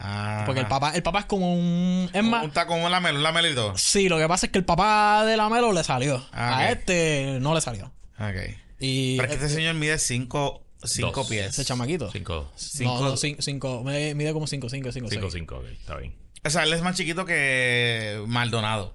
[0.00, 0.44] Ah.
[0.46, 2.08] Porque el papá, el papá es como un.
[2.12, 2.44] Es más.
[2.44, 3.76] Un taco, un lamelo, un lamelo y todo.
[3.76, 6.24] Sí, lo que pasa es que el papá de la Melo le salió.
[6.32, 7.86] Ah, A este no le salió.
[8.20, 8.56] Ok.
[8.80, 11.46] Y Pero es que este señor mide 5 cinco pies.
[11.48, 12.10] ese chamaquito.
[12.12, 15.32] 5, Cinco- No, no, cinco, cinco, mide, como 5, 5, 5, 5, 6.
[15.32, 16.14] 5, ok, está bien.
[16.44, 18.94] O sea, él es más chiquito que Maldonado.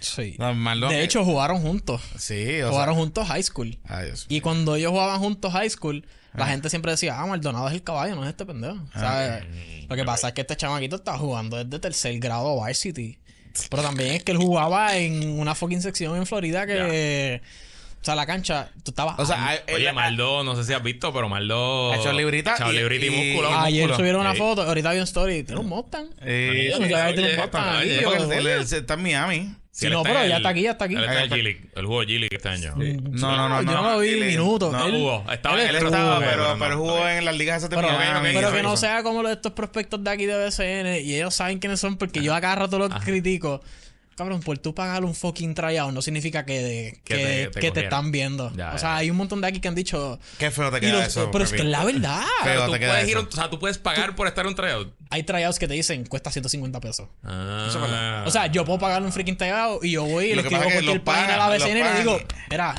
[0.00, 0.36] Sí.
[0.38, 2.00] No, Maldonado- De hecho, jugaron juntos.
[2.18, 3.00] Sí, o Jugaron sea.
[3.02, 3.78] juntos high school.
[3.86, 4.24] Ay, Dios.
[4.30, 7.82] Y cuando ellos jugaban juntos high school, la gente siempre decía, ah, Maldonado es el
[7.82, 8.78] caballo, no es este pendejo.
[8.94, 9.44] ¿Sabes?
[9.88, 13.18] Lo que pasa es que este chamaquito estaba jugando desde tercer grado Varsity.
[13.68, 17.42] Pero también es que él jugaba en una fucking sección en Florida que...
[18.00, 19.18] O sea, la cancha, tú estabas...
[19.18, 21.92] O sea, él- Oye, él- Maldo, no sé si has visto, pero Maldo.
[21.92, 23.48] Ha hecho librita Echado y- librita y, y- músculo.
[23.52, 23.96] Ah, Ayer músculo.
[23.98, 24.38] subieron una Sí.
[24.38, 26.06] foto, ahorita vi un story, tiene un Mustang.
[26.22, 27.90] Eh, no tiene un Mustang ahí,
[28.72, 29.54] está en Miami.
[29.72, 30.94] Sí, él no, pero ya el- está aquí, ya está aquí.
[30.94, 31.36] Él está Ahí en está.
[31.36, 32.74] G-League, el juego G-League este año.
[32.76, 33.82] No, no, no, yo no.
[33.82, 34.72] no lo vi minutos.
[34.72, 37.36] no, Él- Jugó, estaba él en el estaba, pero pero, no, pero jugó en las
[37.36, 40.26] ligas de Pero, pero y que no sea como los de estos prospectos de aquí
[40.26, 43.60] de BCN y ellos saben quiénes son porque yo a cada rato los critico.
[44.20, 47.60] Cabrón, por tú pagar un fucking tryout no significa que, Que que, te- te que
[47.60, 47.84] te cogieran.
[47.84, 48.52] están viendo.
[48.54, 48.78] Ya, o ya.
[48.78, 50.18] sea, hay un montón de aquí que han dicho.
[50.38, 51.30] Qué feo te y queda los- eso.
[51.30, 52.22] pero es que la verdad.
[52.44, 54.54] Feo Tú te queda puedes ir, o sea, tú puedes pagar por estar en un
[54.54, 54.92] tryout.
[55.08, 57.08] Hay tryouts que te dicen cuesta 150 pesos.
[57.24, 58.24] Ah.
[58.26, 61.02] O sea, yo puedo pagar un freaking tryout y yo voy y le escribo cualquier
[61.02, 62.18] página de la BCN y le digo,
[62.50, 62.74] mira,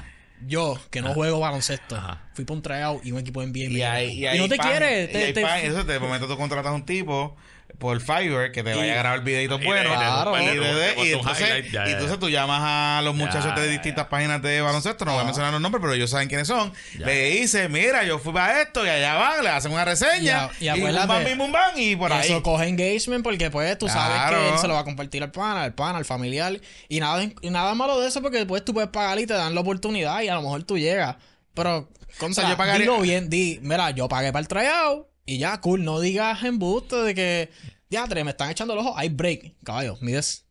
[0.46, 2.22] yo que no juego baloncesto, Ajá.
[2.34, 4.58] fui para un tryout y un equipo de NBA Y, hay, y, hay no te
[4.58, 7.36] pan- y te- te- pan- eso de momento tú contratas a un tipo
[7.80, 9.96] por Fiverr que te vaya a grabar videitos y buenos.
[9.96, 10.40] Claro.
[10.42, 14.06] Y, de- y entonces, ya, y entonces tú llamas a los muchachos Ya, de distintas
[14.06, 14.10] ya.
[14.10, 16.72] páginas de baloncesto, no voy a mencionar los nombres, pero ellos saben quiénes son.
[17.00, 17.06] Ya.
[17.08, 20.50] Le dices, mira, yo fui para esto y allá van, le hacen una reseña.
[20.60, 22.28] Y Y, a- y bum, acuérdate, bim, bum, bam, y por ahí.
[22.30, 24.38] Eso coge engagement porque pues tú sabes Claro.
[24.38, 26.60] que él se lo va a compartir al pana, al pana, al familiar.
[26.90, 29.56] Y nada, y nada malo de eso porque después tú puedes pagar y te dan
[29.56, 31.16] la oportunidad y a lo mejor tú llegas.
[31.54, 35.60] Pero, contra, yo pagaría- dilo bien, di, mira, yo pagué para el tryout y ya,
[35.62, 37.50] cool, no digas embuste de que,
[37.90, 40.46] ya, me están echando el ojo, hay break, caballo, mides.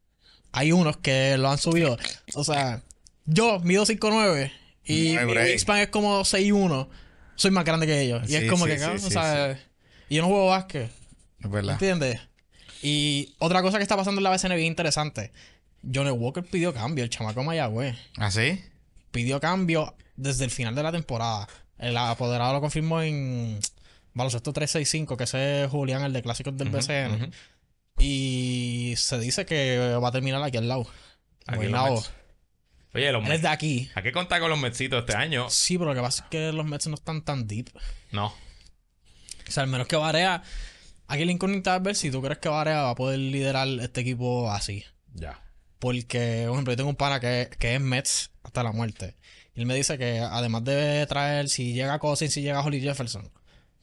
[0.53, 1.97] Hay unos que lo han subido.
[2.35, 2.83] O sea,
[3.25, 4.53] yo mido 5'9
[4.85, 6.89] y No mi wingspan es como 6'1.
[7.37, 8.23] Soy más grande que ellos.
[8.25, 9.59] Y Sí, es como sí, que, sí, cabrón, sí, o sea,
[10.09, 10.91] y yo no juego básquet.
[11.41, 11.73] Es verdad.
[11.75, 12.21] ¿Entiendes?
[12.83, 15.33] Y otra cosa que está pasando en la BCN bien interesante.
[15.83, 17.97] Johnny Walker pidió cambio, el chamaco Mayagüez.
[18.17, 18.63] ¿Así?
[19.11, 21.49] Pidió cambio desde el final de la temporada.
[21.79, 23.59] El apoderado lo confirmó en
[24.15, 27.33] Baloncesto 365, que ese es Julián, el de clásicos del BCN.
[27.99, 30.87] Y se dice que va a terminar aquí al lado.
[31.47, 31.97] Aquí Guaynabo.
[31.97, 32.11] Mets.
[32.95, 33.43] Oye, los Mets.
[33.43, 33.91] de aquí.
[33.95, 35.49] Hay que contar con los Metsitos este año.
[35.51, 37.69] Sí, pero lo que pasa es que los Mets no están tan deep.
[38.11, 38.27] No.
[38.27, 40.43] O sea, al menos que Varea.
[41.07, 44.01] Aquí la incógnita es ver si tú crees que Varea va a poder liderar este
[44.01, 44.85] equipo así.
[45.13, 45.43] Ya.
[45.79, 49.17] Porque, por ejemplo, yo tengo un pana que, que es Mets hasta la muerte.
[49.55, 53.31] Y él me dice que además de traer, si llega Cousins, si llega Holly Jefferson,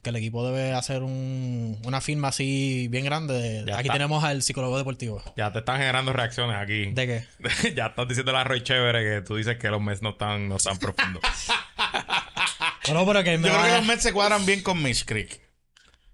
[0.08, 3.64] que el equipo debe hacer un- una firma así bien grande.
[3.64, 3.94] de- aquí está.
[3.94, 5.22] tenemos al psicólogo deportivo.
[5.36, 6.86] Ya te están generando reacciones aquí.
[6.92, 7.74] ¿De qué?
[7.76, 10.56] ya estás diciendo la Roy Chévere que tú dices que los Mets no están, no
[10.58, 11.22] están profundos.
[12.88, 15.42] Bueno, pero que Yo creo que a- los Mets se cuadran bien con Mitch Creek.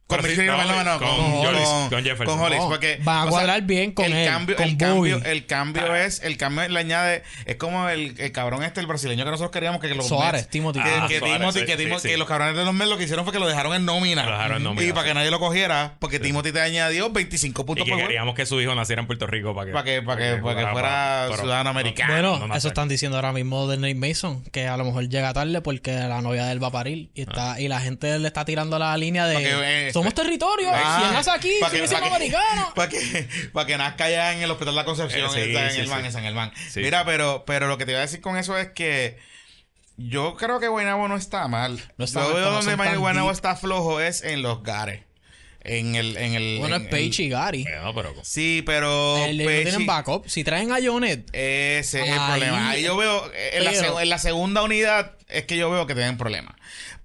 [0.05, 2.37] Con no, no, con con, Hollis, con- con Jefferson.
[2.37, 5.21] con Hollis, No, porque, van a cuadrar bien con el él, Cambio, con el cambio,
[5.25, 9.23] el cambio es, el cambio le añade, es como el, el cabrón este, el brasileño
[9.25, 10.81] que nosotros queríamos que, que los Suárez, Timothy.
[10.83, 12.07] que, Ah, que Suárez, Timothy, sí, que, sí, Timothy- sí.
[12.09, 14.23] que los cabrones de los Mets lo que hicieron fue que lo dejaron en nómina.
[14.25, 17.61] Lo dejaron en nómina, Y para que nadie lo cogiera, porque Timothy te añadió 25
[17.61, 18.07] y puntos que por juego.
[18.07, 20.35] queríamos que su hijo naciera en Puerto Rico para que, Para que- para que-
[20.65, 22.13] que fuera ciudadano americano.
[22.13, 25.33] Bueno, no eso están diciendo ahora mismo de Nate Mason, que a lo mejor llega
[25.33, 28.27] tarde porque la novia de él va a parir y está y la gente le
[28.27, 31.77] está tirando la línea de que, eh, somos territorio, Ah, si nace aquí, pa' que-
[31.87, 32.71] siendo pa' que- americano.
[32.75, 35.65] Para que, pa' que nazca ya en el Hospital de la Concepción, Eh, sí, está
[35.67, 35.91] en sí, el sí.
[35.91, 36.51] van, en San Germán.
[36.71, 36.79] Sí.
[36.81, 39.17] Mira, pero, pero lo que te iba a decir con eso es que
[39.97, 41.79] yo creo que Guaynabo no está mal.
[41.97, 45.01] No está yo mal, veo no donde Guaynabo está flojo es en los gares.
[45.65, 46.57] En el, en el.
[46.59, 47.63] Bueno, en es Page y Gary.
[47.63, 49.15] Bueno, pero Sí, pero.
[49.23, 50.27] El- no Page tienen backup.
[50.27, 52.69] Si traen a Jonet, Ese es el Ahí- problema.
[52.71, 56.17] Ahí yo veo, eh, Pero- en la segunda unidad es que yo veo que tienen
[56.17, 56.55] problemas.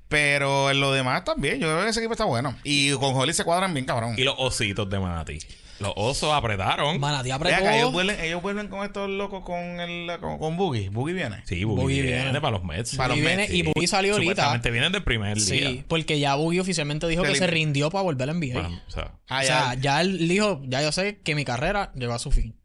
[0.09, 2.57] Pero en lo demás también, yo veo que ese equipo está bueno.
[2.65, 4.15] Y con Holly se cuadran bien, cabrón.
[4.17, 5.39] Y los ositos de Manati.
[5.81, 6.99] Los osos apretaron.
[6.99, 7.55] Manatí apretó.
[7.57, 10.89] acá, ellos vuelven, ellos vuelven con estos locos con el con, con Boogie.
[10.89, 11.37] Boogie viene.
[11.45, 12.41] Sí, Boogie, Boogie viene, viene.
[12.41, 12.97] para los Mets.
[12.97, 14.31] Para Boogie los viene Mets, y Boogie salió ahorita.
[14.33, 15.85] Supuestamente vienen del primer Sí, día.
[15.87, 18.55] porque ya Boogie oficialmente dijo Se que se rindió para volver a NBA.
[18.55, 19.75] Bueno, o sea, Ah, o ya.
[19.81, 22.57] ya él dijo, ya yo sé que mi carrera llegó a su fin.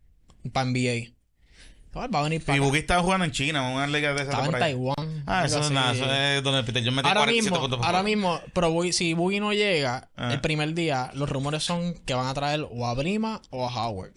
[0.52, 1.13] Para NBA.
[1.96, 2.60] Ah, Va a venir Y para.
[2.62, 4.60] Buki estaba jugando en China, en una liga de esas Estaba de en.
[4.60, 5.24] Taiwán.
[5.26, 7.86] Ah, eso es nada, eso es donde Peter John metió Ahora 47 mismo, puntos por
[7.86, 10.34] ahora mismo, pero Boogie- si Boogie no llega Ah.
[10.34, 13.88] el primer día, los rumores son que van a traer o a Brima o a
[13.88, 14.12] Howard.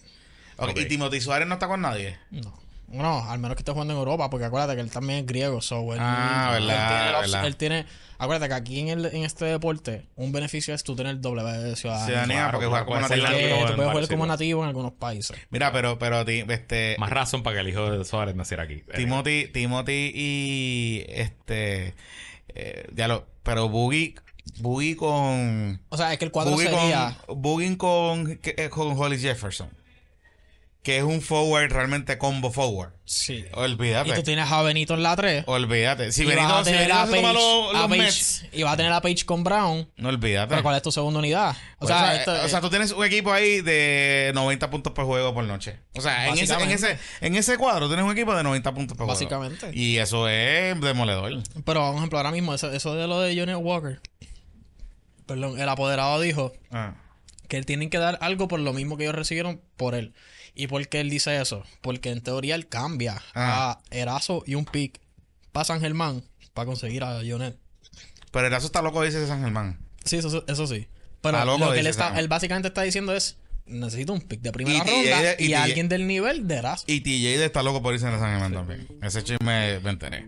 [0.75, 2.19] Y Timothy Suárez no está con nadie.
[2.31, 2.53] No.
[2.89, 5.61] No, al menos que esté jugando en Europa, porque acuérdate que él también es griego,
[5.61, 7.87] so él, Ah, él verdad, tiene, él tiene-
[8.19, 11.43] acuérdate que aquí en, el, en este deporte, un beneficio es tú tener doble
[11.75, 12.07] ciudadanía.
[12.07, 13.27] Ciudadanía, claro, porque claro, juega como nativo.
[13.27, 15.37] Nativo tú en puedes jugar como nativo en algunos países.
[15.51, 18.83] Mira, pero, pero este, Más razón para que el hijo de Suárez naciera aquí.
[18.95, 21.95] Timothy, Timothy y este,
[22.55, 24.15] eh, ya lo, pero Boogie,
[24.61, 27.19] Boogie con, O sea, es que el cuadro Boogie sería...
[27.27, 29.69] con, Boogie con, eh, con Holly Jefferson,
[30.87, 32.93] que es un forward realmente combo forward.
[33.05, 33.45] Sí.
[33.55, 34.11] Olvídate.
[34.11, 35.43] Y tú tienes a Benito en la 3.
[35.49, 36.13] Olvídate.
[36.13, 37.99] Si y vas Benito, a si Benito a se toma Page, los, a los Page-
[37.99, 39.91] Mets, y va a tener a Page con Brown.
[39.97, 40.49] no olvídate.
[40.51, 41.57] Pero ¿cuál es tu segunda unidad?
[41.79, 44.31] O Pues, sea, o, sea, esto- eh, o sea, tú tienes un equipo ahí de
[44.33, 45.81] 90 puntos por juego por noche.
[45.97, 46.75] O sea, en ese, en, Básicamente.
[46.93, 49.59] ese, en ese cuadro tienes un equipo de 90 puntos por Básicamente.
[49.59, 49.75] juego.
[49.75, 51.33] Y eso es demoledor.
[51.65, 54.01] Pero, por ejemplo, ahora mismo, eso, eso de lo de Johnny Walker.
[55.27, 56.95] Perdón, el apoderado dijo Ah.
[57.49, 60.15] que él tienen que dar algo por lo mismo que ellos recibieron por él.
[60.57, 61.63] ¿Y por qué él dice eso?
[61.83, 63.79] Porque en teoría él cambia Ah.
[63.91, 65.01] a Erazo y un pick
[65.53, 66.23] para San Germán
[66.55, 67.57] para conseguir a Jonet.
[68.31, 69.79] Pero Erazo está loco, dice San Germán.
[70.05, 70.89] Sí, eso, eso sí.
[71.21, 73.37] Pero loco, lo que él, está, él básicamente está diciendo es:
[73.67, 76.85] necesito un pick de primera Y- ronda y- y, y- alguien del nivel de Erazo.
[76.87, 78.87] Y TJ está loco por irse a San Germán también.
[79.03, 80.27] Ese chisme me enteré.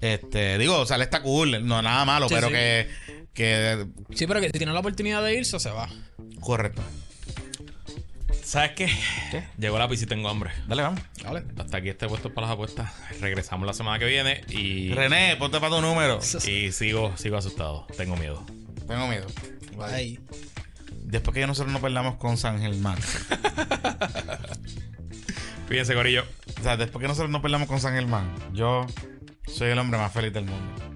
[0.00, 2.52] Este, digo, o sea, él está cool, no nada malo, Sí, pero sí.
[2.52, 2.88] que,
[3.32, 5.88] que Sí, pero que si tiene la oportunidad de irse, se va.
[6.40, 6.82] correcto.
[8.46, 8.88] ¿Sabes qué?
[9.58, 10.52] Llegó la pizza y tengo hambre.
[10.68, 11.00] Dale, vamos.
[11.24, 11.42] ¿Vale?
[11.58, 12.92] Hasta aquí este puesto para las apuestas.
[13.20, 16.20] Regresamos la semana que viene y, René, ponte para tu número.
[16.46, 17.88] y sigo, sigo asustado.
[17.96, 18.46] Tengo miedo.
[18.86, 19.26] Tengo miedo.
[19.76, 20.20] Bye.
[20.92, 22.98] Después que nosotros nos perdamos con San Germán.
[25.68, 26.24] Fíjense, Corillo.
[26.60, 28.86] O sea, después que nosotros nos perdamos con San Germán, yo
[29.48, 30.95] soy el hombre más feliz del mundo.